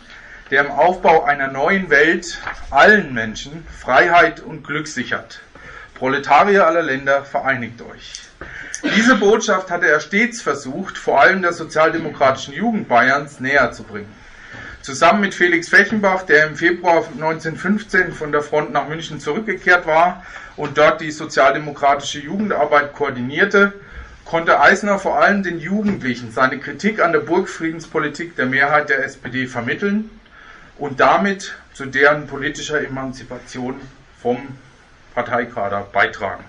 der 0.51 0.65
im 0.65 0.71
Aufbau 0.71 1.23
einer 1.23 1.49
neuen 1.49 1.89
Welt 1.89 2.39
allen 2.69 3.13
Menschen 3.13 3.65
Freiheit 3.67 4.39
und 4.39 4.65
Glück 4.65 4.87
sichert. 4.87 5.41
Proletarier 5.95 6.65
aller 6.65 6.83
Länder, 6.83 7.25
vereinigt 7.25 7.81
euch. 7.81 8.21
Diese 8.83 9.15
Botschaft 9.15 9.71
hatte 9.71 9.87
er 9.87 9.99
stets 9.99 10.41
versucht, 10.41 10.97
vor 10.97 11.19
allem 11.19 11.41
der 11.41 11.53
sozialdemokratischen 11.53 12.53
Jugend 12.53 12.87
Bayerns 12.87 13.39
näher 13.39 13.71
zu 13.71 13.83
bringen. 13.83 14.13
Zusammen 14.81 15.21
mit 15.21 15.33
Felix 15.33 15.67
Fechenbach, 15.67 16.23
der 16.23 16.47
im 16.47 16.55
Februar 16.55 16.97
1915 16.97 18.13
von 18.13 18.31
der 18.31 18.43
Front 18.43 18.71
nach 18.71 18.87
München 18.87 19.19
zurückgekehrt 19.19 19.87
war 19.87 20.23
und 20.55 20.77
dort 20.77 21.01
die 21.01 21.11
sozialdemokratische 21.11 22.19
Jugendarbeit 22.19 22.93
koordinierte, 22.93 23.73
konnte 24.25 24.59
Eisner 24.59 24.99
vor 24.99 25.19
allem 25.19 25.41
den 25.41 25.59
Jugendlichen 25.59 26.31
seine 26.31 26.59
Kritik 26.59 27.01
an 27.01 27.13
der 27.13 27.21
Burgfriedenspolitik 27.21 28.35
der 28.35 28.45
Mehrheit 28.45 28.89
der 28.89 29.03
SPD 29.03 29.47
vermitteln 29.47 30.09
und 30.77 30.99
damit 30.99 31.55
zu 31.73 31.85
deren 31.85 32.27
politischer 32.27 32.81
Emanzipation 32.81 33.81
vom 34.21 34.37
Parteikader 35.15 35.87
beitragen. 35.91 36.43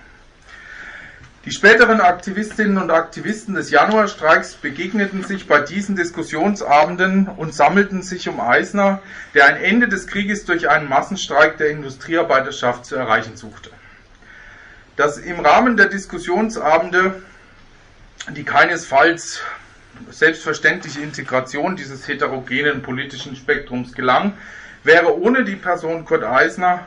Die 1.49 1.55
späteren 1.55 1.99
Aktivistinnen 1.99 2.77
und 2.77 2.91
Aktivisten 2.91 3.55
des 3.55 3.71
Januarstreiks 3.71 4.53
begegneten 4.53 5.23
sich 5.23 5.47
bei 5.47 5.59
diesen 5.61 5.95
Diskussionsabenden 5.95 7.27
und 7.27 7.55
sammelten 7.55 8.03
sich 8.03 8.29
um 8.29 8.39
Eisner, 8.39 9.01
der 9.33 9.47
ein 9.47 9.55
Ende 9.55 9.87
des 9.87 10.05
Krieges 10.05 10.45
durch 10.45 10.69
einen 10.69 10.87
Massenstreik 10.87 11.57
der 11.57 11.71
Industriearbeiterschaft 11.71 12.85
zu 12.85 12.97
erreichen 12.97 13.35
suchte. 13.35 13.71
Dass 14.95 15.17
im 15.17 15.39
Rahmen 15.39 15.75
der 15.75 15.87
Diskussionsabende, 15.87 17.23
die 18.29 18.43
keinesfalls 18.43 19.41
selbstverständliche 20.11 21.01
Integration 21.01 21.75
dieses 21.75 22.07
heterogenen 22.07 22.83
politischen 22.83 23.35
Spektrums 23.35 23.93
gelang, 23.93 24.33
wäre 24.83 25.19
ohne 25.19 25.43
die 25.45 25.55
Person 25.55 26.05
Kurt 26.05 26.23
Eisner 26.23 26.85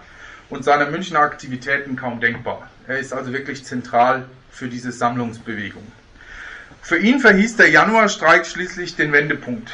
und 0.50 0.62
seine 0.64 0.86
Münchner 0.86 1.18
Aktivitäten 1.18 1.96
kaum 1.96 2.20
denkbar. 2.20 2.70
Er 2.86 3.00
ist 3.00 3.12
also 3.12 3.32
wirklich 3.32 3.64
zentral 3.64 4.26
für 4.52 4.68
diese 4.68 4.92
Sammlungsbewegung. 4.92 5.90
Für 6.82 6.98
ihn 6.98 7.20
verhieß 7.20 7.56
der 7.56 7.70
Januarstreik 7.70 8.46
schließlich 8.46 8.96
den 8.96 9.12
Wendepunkt. 9.12 9.72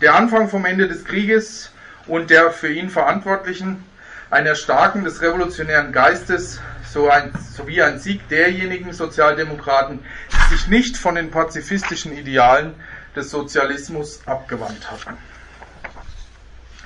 Der 0.00 0.14
Anfang 0.14 0.48
vom 0.48 0.64
Ende 0.64 0.88
des 0.88 1.04
Krieges 1.04 1.72
und 2.06 2.30
der 2.30 2.50
für 2.50 2.72
ihn 2.72 2.90
Verantwortlichen, 2.90 3.84
ein 4.30 4.46
Erstarken 4.46 5.04
des 5.04 5.22
revolutionären 5.22 5.92
Geistes 5.92 6.60
sowie 6.92 7.82
ein 7.82 7.98
Sieg 7.98 8.28
derjenigen 8.28 8.92
Sozialdemokraten, 8.92 10.00
die 10.32 10.54
sich 10.54 10.68
nicht 10.68 10.96
von 10.96 11.14
den 11.14 11.30
pazifistischen 11.30 12.16
Idealen 12.16 12.74
des 13.16 13.30
Sozialismus 13.30 14.20
abgewandt 14.26 14.90
hatten. 14.90 15.16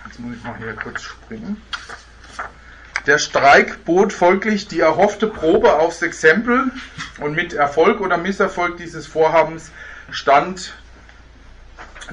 Jetzt 0.06 0.20
muss 0.20 0.36
ich 0.36 0.42
mal 0.44 0.56
hier 0.58 0.74
kurz 0.74 1.02
springen. 1.02 1.60
Der 3.06 3.18
Streik 3.18 3.84
bot 3.84 4.14
folglich 4.14 4.66
die 4.66 4.80
erhoffte 4.80 5.26
Probe 5.26 5.74
aufs 5.74 6.00
Exempel 6.00 6.70
und 7.20 7.34
mit 7.34 7.52
Erfolg 7.52 8.00
oder 8.00 8.16
Misserfolg 8.16 8.78
dieses 8.78 9.06
Vorhabens 9.06 9.70
stand 10.10 10.72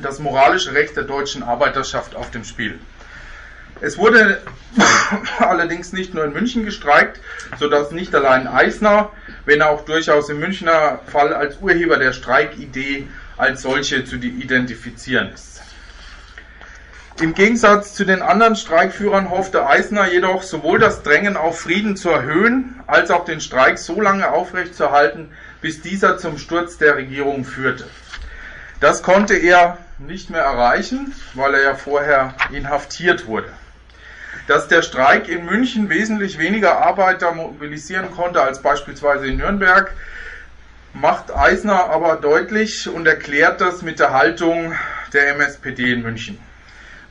das 0.01 0.19
moralische 0.19 0.73
Recht 0.73 0.97
der 0.97 1.05
deutschen 1.05 1.43
Arbeiterschaft 1.43 2.15
auf 2.15 2.29
dem 2.31 2.43
Spiel. 2.43 2.77
Es 3.79 3.97
wurde 3.97 4.41
allerdings 5.39 5.93
nicht 5.93 6.13
nur 6.13 6.25
in 6.25 6.33
München 6.33 6.65
gestreikt, 6.65 7.21
sodass 7.57 7.91
nicht 7.91 8.13
allein 8.13 8.47
Eisner, 8.47 9.11
wenn 9.45 9.61
auch 9.61 9.85
durchaus 9.85 10.29
im 10.29 10.39
Münchner 10.39 10.99
Fall 11.07 11.33
als 11.33 11.57
Urheber 11.61 11.97
der 11.97 12.11
Streikidee 12.11 13.07
als 13.37 13.61
solche 13.61 14.03
zu 14.03 14.17
identifizieren 14.17 15.31
ist. 15.33 15.61
Im 17.19 17.35
Gegensatz 17.35 17.93
zu 17.93 18.05
den 18.05 18.21
anderen 18.21 18.55
Streikführern 18.55 19.29
hoffte 19.29 19.67
Eisner 19.67 20.07
jedoch 20.11 20.41
sowohl 20.41 20.79
das 20.79 21.03
Drängen 21.03 21.37
auf 21.37 21.59
Frieden 21.59 21.95
zu 21.95 22.09
erhöhen, 22.09 22.79
als 22.87 23.11
auch 23.11 23.25
den 23.25 23.41
Streik 23.41 23.77
so 23.77 24.01
lange 24.01 24.31
aufrechtzuerhalten, 24.31 25.31
bis 25.61 25.81
dieser 25.81 26.17
zum 26.17 26.39
Sturz 26.39 26.77
der 26.77 26.95
Regierung 26.95 27.45
führte. 27.45 27.85
Das 28.79 29.03
konnte 29.03 29.35
er 29.35 29.77
nicht 29.99 30.31
mehr 30.31 30.41
erreichen, 30.41 31.13
weil 31.35 31.53
er 31.53 31.61
ja 31.61 31.75
vorher 31.75 32.33
inhaftiert 32.51 33.27
wurde. 33.27 33.49
Dass 34.47 34.67
der 34.67 34.81
Streik 34.81 35.29
in 35.29 35.45
München 35.45 35.89
wesentlich 35.89 36.39
weniger 36.39 36.81
Arbeiter 36.81 37.33
mobilisieren 37.33 38.09
konnte 38.09 38.41
als 38.41 38.63
beispielsweise 38.63 39.27
in 39.27 39.37
Nürnberg, 39.37 39.93
macht 40.93 41.35
Eisner 41.35 41.89
aber 41.91 42.15
deutlich 42.15 42.89
und 42.89 43.05
erklärt 43.05 43.61
das 43.61 43.83
mit 43.83 43.99
der 43.99 44.13
Haltung 44.13 44.73
der 45.13 45.35
MSPD 45.35 45.93
in 45.93 46.01
München. 46.01 46.39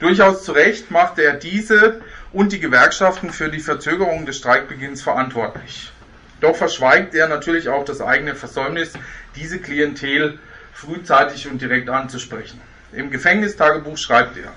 Durchaus 0.00 0.44
zu 0.44 0.52
Recht 0.52 0.90
machte 0.90 1.22
er 1.22 1.34
diese 1.34 2.00
und 2.32 2.52
die 2.52 2.58
Gewerkschaften 2.58 3.30
für 3.30 3.50
die 3.50 3.60
Verzögerung 3.60 4.24
des 4.24 4.38
Streikbeginns 4.38 5.02
verantwortlich. 5.02 5.92
Doch 6.40 6.56
verschweigt 6.56 7.14
er 7.14 7.28
natürlich 7.28 7.68
auch 7.68 7.84
das 7.84 8.00
eigene 8.00 8.34
Versäumnis, 8.34 8.94
diese 9.36 9.58
Klientel 9.58 10.38
frühzeitig 10.72 11.48
und 11.48 11.60
direkt 11.60 11.90
anzusprechen. 11.90 12.58
Im 12.92 13.10
Gefängnistagebuch 13.10 13.98
schreibt 13.98 14.38
er, 14.38 14.54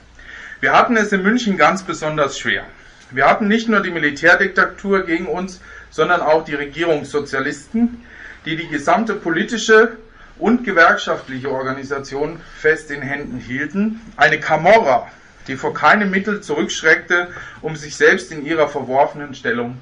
wir 0.61 0.71
hatten 0.71 0.95
es 0.95 1.11
in 1.11 1.23
München 1.23 1.57
ganz 1.57 1.83
besonders 1.83 2.39
schwer. 2.39 2.63
Wir 3.11 3.29
hatten 3.29 3.49
nicht 3.49 3.67
nur 3.67 3.81
die 3.81 3.91
Militärdiktatur 3.91 5.05
gegen 5.05 5.27
uns, 5.27 5.59
sondern 5.89 6.21
auch 6.21 6.45
die 6.45 6.55
Regierungssozialisten, 6.55 8.01
die 8.45 8.55
die 8.55 8.69
gesamte 8.69 9.13
politische 9.13 9.97
und 10.39 10.63
gewerkschaftliche 10.63 11.51
Organisation 11.51 12.39
fest 12.57 12.91
in 12.91 13.01
Händen 13.01 13.39
hielten. 13.39 13.99
Eine 14.15 14.39
Camorra, 14.39 15.11
die 15.47 15.55
vor 15.55 15.73
keinem 15.73 16.11
Mittel 16.11 16.41
zurückschreckte, 16.41 17.29
um 17.61 17.75
sich 17.75 17.95
selbst 17.95 18.31
in 18.31 18.45
ihrer 18.45 18.67
verworfenen 18.67 19.33
Stellung 19.35 19.77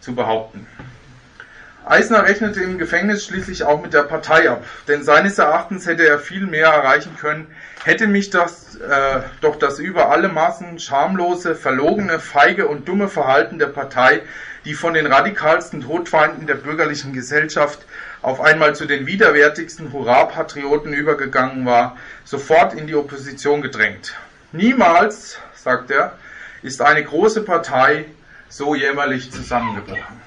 zu 0.00 0.14
behaupten. 0.14 0.66
Eisner 1.84 2.24
rechnete 2.24 2.62
im 2.62 2.78
Gefängnis 2.78 3.24
schließlich 3.24 3.64
auch 3.64 3.82
mit 3.82 3.92
der 3.92 4.04
Partei 4.04 4.48
ab, 4.48 4.64
denn 4.86 5.02
seines 5.02 5.38
Erachtens 5.38 5.86
hätte 5.86 6.06
er 6.06 6.20
viel 6.20 6.46
mehr 6.46 6.68
erreichen 6.68 7.16
können, 7.20 7.48
hätte 7.82 8.06
mich 8.06 8.30
das 8.30 8.76
äh, 8.76 9.20
doch 9.40 9.56
das 9.56 9.80
über 9.80 10.10
alle 10.10 10.28
Maßen 10.28 10.78
schamlose, 10.78 11.56
verlogene, 11.56 12.20
feige 12.20 12.68
und 12.68 12.86
dumme 12.86 13.08
Verhalten 13.08 13.58
der 13.58 13.66
Partei, 13.66 14.22
die 14.64 14.74
von 14.74 14.94
den 14.94 15.06
radikalsten 15.06 15.80
Todfeinden 15.80 16.46
der 16.46 16.54
bürgerlichen 16.54 17.12
Gesellschaft 17.12 17.84
auf 18.22 18.40
einmal 18.40 18.76
zu 18.76 18.86
den 18.86 19.06
widerwärtigsten 19.06 19.92
Hurra-Patrioten 19.92 20.92
übergegangen 20.92 21.66
war, 21.66 21.96
sofort 22.24 22.74
in 22.74 22.86
die 22.86 22.94
Opposition 22.94 23.60
gedrängt. 23.60 24.14
Niemals, 24.52 25.38
sagt 25.54 25.90
er, 25.90 26.18
ist 26.62 26.82
eine 26.82 27.02
große 27.02 27.42
Partei 27.42 28.04
so 28.48 28.74
jämmerlich 28.74 29.32
zusammengebrochen. 29.32 30.20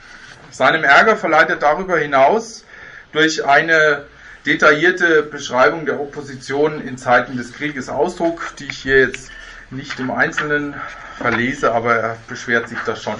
Seinem 0.50 0.84
Ärger 0.84 1.16
verleitet 1.16 1.62
darüber 1.62 1.98
hinaus 1.98 2.66
durch 3.12 3.46
eine 3.46 4.06
detaillierte 4.46 5.24
Beschreibung 5.24 5.86
der 5.86 6.00
Opposition 6.00 6.82
in 6.82 6.98
Zeiten 6.98 7.38
des 7.38 7.54
Krieges 7.54 7.88
Ausdruck, 7.88 8.54
die 8.58 8.66
ich 8.66 8.78
hier 8.80 9.00
jetzt 9.00 9.32
nicht 9.70 10.00
im 10.00 10.10
Einzelnen 10.12 10.76
verlese, 11.18 11.72
aber 11.72 11.96
er 11.96 12.18
beschwert 12.28 12.68
sich 12.70 12.80
das 12.86 13.04
schon. 13.04 13.16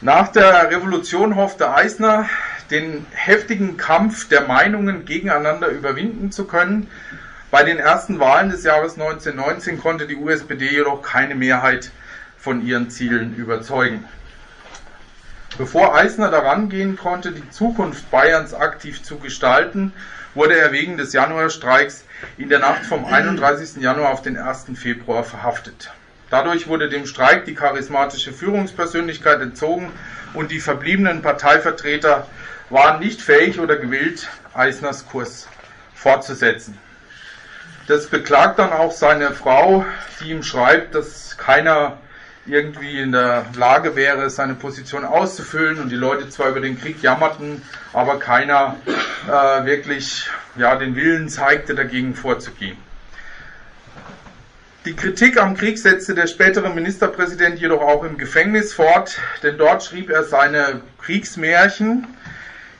Nach 0.00 0.28
der 0.28 0.70
Revolution 0.70 1.36
hoffte 1.36 1.72
Eisner, 1.72 2.28
den 2.70 3.06
heftigen 3.12 3.76
Kampf 3.76 4.28
der 4.28 4.42
Meinungen 4.42 5.04
gegeneinander 5.04 5.68
überwinden 5.68 6.32
zu 6.32 6.44
können. 6.44 6.88
Bei 7.54 7.62
den 7.62 7.78
ersten 7.78 8.18
Wahlen 8.18 8.50
des 8.50 8.64
Jahres 8.64 8.94
1919 8.94 9.78
konnte 9.78 10.08
die 10.08 10.16
USPD 10.16 10.72
jedoch 10.72 11.02
keine 11.02 11.36
Mehrheit 11.36 11.92
von 12.36 12.66
ihren 12.66 12.90
Zielen 12.90 13.36
überzeugen. 13.36 14.04
Bevor 15.56 15.94
Eisner 15.94 16.32
daran 16.32 16.68
gehen 16.68 16.96
konnte, 16.96 17.30
die 17.30 17.48
Zukunft 17.50 18.10
Bayerns 18.10 18.54
aktiv 18.54 19.04
zu 19.04 19.18
gestalten, 19.18 19.92
wurde 20.34 20.58
er 20.58 20.72
wegen 20.72 20.96
des 20.96 21.12
Januarstreiks 21.12 22.04
in 22.38 22.48
der 22.48 22.58
Nacht 22.58 22.86
vom 22.86 23.04
31. 23.04 23.80
Januar 23.80 24.10
auf 24.10 24.22
den 24.22 24.36
1. 24.36 24.72
Februar 24.74 25.22
verhaftet. 25.22 25.92
Dadurch 26.30 26.66
wurde 26.66 26.88
dem 26.88 27.06
Streik 27.06 27.44
die 27.44 27.54
charismatische 27.54 28.32
Führungspersönlichkeit 28.32 29.40
entzogen 29.40 29.92
und 30.32 30.50
die 30.50 30.58
verbliebenen 30.58 31.22
Parteivertreter 31.22 32.26
waren 32.68 32.98
nicht 32.98 33.22
fähig 33.22 33.60
oder 33.60 33.76
gewillt, 33.76 34.28
Eisners 34.54 35.06
Kurs 35.06 35.46
fortzusetzen. 35.94 36.76
Das 37.86 38.06
beklagt 38.06 38.58
dann 38.58 38.72
auch 38.72 38.92
seine 38.92 39.32
Frau, 39.32 39.84
die 40.20 40.30
ihm 40.30 40.42
schreibt, 40.42 40.94
dass 40.94 41.36
keiner 41.36 41.98
irgendwie 42.46 42.98
in 42.98 43.12
der 43.12 43.46
Lage 43.56 43.96
wäre, 43.96 44.28
seine 44.30 44.54
Position 44.54 45.04
auszufüllen 45.04 45.80
und 45.80 45.90
die 45.90 45.96
Leute 45.96 46.28
zwar 46.28 46.48
über 46.48 46.60
den 46.60 46.78
Krieg 46.78 47.02
jammerten, 47.02 47.62
aber 47.92 48.18
keiner 48.18 48.76
äh, 49.26 49.64
wirklich 49.64 50.28
ja, 50.56 50.76
den 50.76 50.96
Willen 50.96 51.28
zeigte, 51.28 51.74
dagegen 51.74 52.14
vorzugehen. 52.14 52.76
Die 54.84 54.94
Kritik 54.94 55.40
am 55.40 55.56
Krieg 55.56 55.78
setzte 55.78 56.14
der 56.14 56.26
spätere 56.26 56.68
Ministerpräsident 56.68 57.58
jedoch 57.58 57.80
auch 57.80 58.04
im 58.04 58.18
Gefängnis 58.18 58.74
fort, 58.74 59.18
denn 59.42 59.56
dort 59.56 59.82
schrieb 59.82 60.10
er 60.10 60.24
seine 60.24 60.82
Kriegsmärchen, 61.00 62.06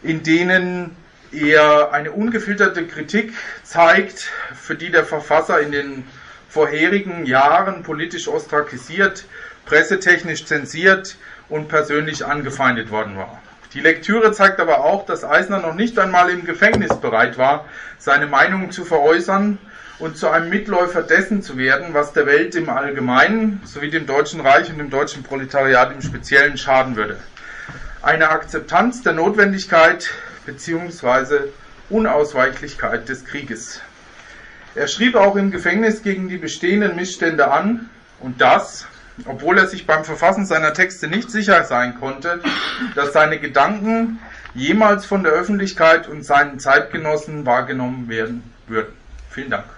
in 0.02 0.22
denen 0.22 0.94
er 1.34 1.92
eine 1.92 2.12
ungefilterte 2.12 2.86
Kritik 2.86 3.34
zeigt, 3.62 4.30
für 4.54 4.74
die 4.74 4.90
der 4.90 5.04
Verfasser 5.04 5.60
in 5.60 5.72
den 5.72 6.04
vorherigen 6.48 7.26
Jahren 7.26 7.82
politisch 7.82 8.28
ostrakisiert, 8.28 9.24
pressetechnisch 9.66 10.46
zensiert 10.46 11.16
und 11.48 11.68
persönlich 11.68 12.24
angefeindet 12.24 12.90
worden 12.90 13.16
war. 13.16 13.40
Die 13.72 13.80
Lektüre 13.80 14.30
zeigt 14.30 14.60
aber 14.60 14.84
auch, 14.84 15.04
dass 15.04 15.24
Eisner 15.24 15.58
noch 15.58 15.74
nicht 15.74 15.98
einmal 15.98 16.30
im 16.30 16.44
Gefängnis 16.44 16.94
bereit 17.00 17.38
war, 17.38 17.66
seine 17.98 18.26
Meinung 18.26 18.70
zu 18.70 18.84
veräußern 18.84 19.58
und 19.98 20.16
zu 20.16 20.28
einem 20.28 20.48
Mitläufer 20.48 21.02
dessen 21.02 21.42
zu 21.42 21.56
werden, 21.58 21.92
was 21.92 22.12
der 22.12 22.26
Welt 22.26 22.54
im 22.54 22.68
Allgemeinen 22.68 23.60
sowie 23.64 23.90
dem 23.90 24.06
Deutschen 24.06 24.40
Reich 24.40 24.70
und 24.70 24.78
dem 24.78 24.90
deutschen 24.90 25.24
Proletariat 25.24 25.92
im 25.92 26.02
Speziellen 26.02 26.56
schaden 26.56 26.94
würde. 26.94 27.18
Eine 28.00 28.30
Akzeptanz 28.30 29.02
der 29.02 29.14
Notwendigkeit 29.14 30.10
bzw. 30.46 31.50
Unausweichlichkeit 31.90 33.08
des 33.08 33.24
Krieges. 33.24 33.80
Er 34.74 34.88
schrieb 34.88 35.14
auch 35.14 35.36
im 35.36 35.50
Gefängnis 35.50 36.02
gegen 36.02 36.28
die 36.28 36.38
bestehenden 36.38 36.96
Missstände 36.96 37.50
an 37.50 37.88
und 38.20 38.40
das, 38.40 38.86
obwohl 39.26 39.58
er 39.58 39.68
sich 39.68 39.86
beim 39.86 40.04
Verfassen 40.04 40.46
seiner 40.46 40.72
Texte 40.72 41.06
nicht 41.06 41.30
sicher 41.30 41.62
sein 41.64 41.98
konnte, 42.00 42.40
dass 42.94 43.12
seine 43.12 43.38
Gedanken 43.38 44.18
jemals 44.54 45.04
von 45.04 45.22
der 45.22 45.32
Öffentlichkeit 45.32 46.08
und 46.08 46.24
seinen 46.24 46.58
Zeitgenossen 46.58 47.46
wahrgenommen 47.46 48.08
werden 48.08 48.42
würden. 48.66 48.92
Vielen 49.30 49.50
Dank. 49.50 49.73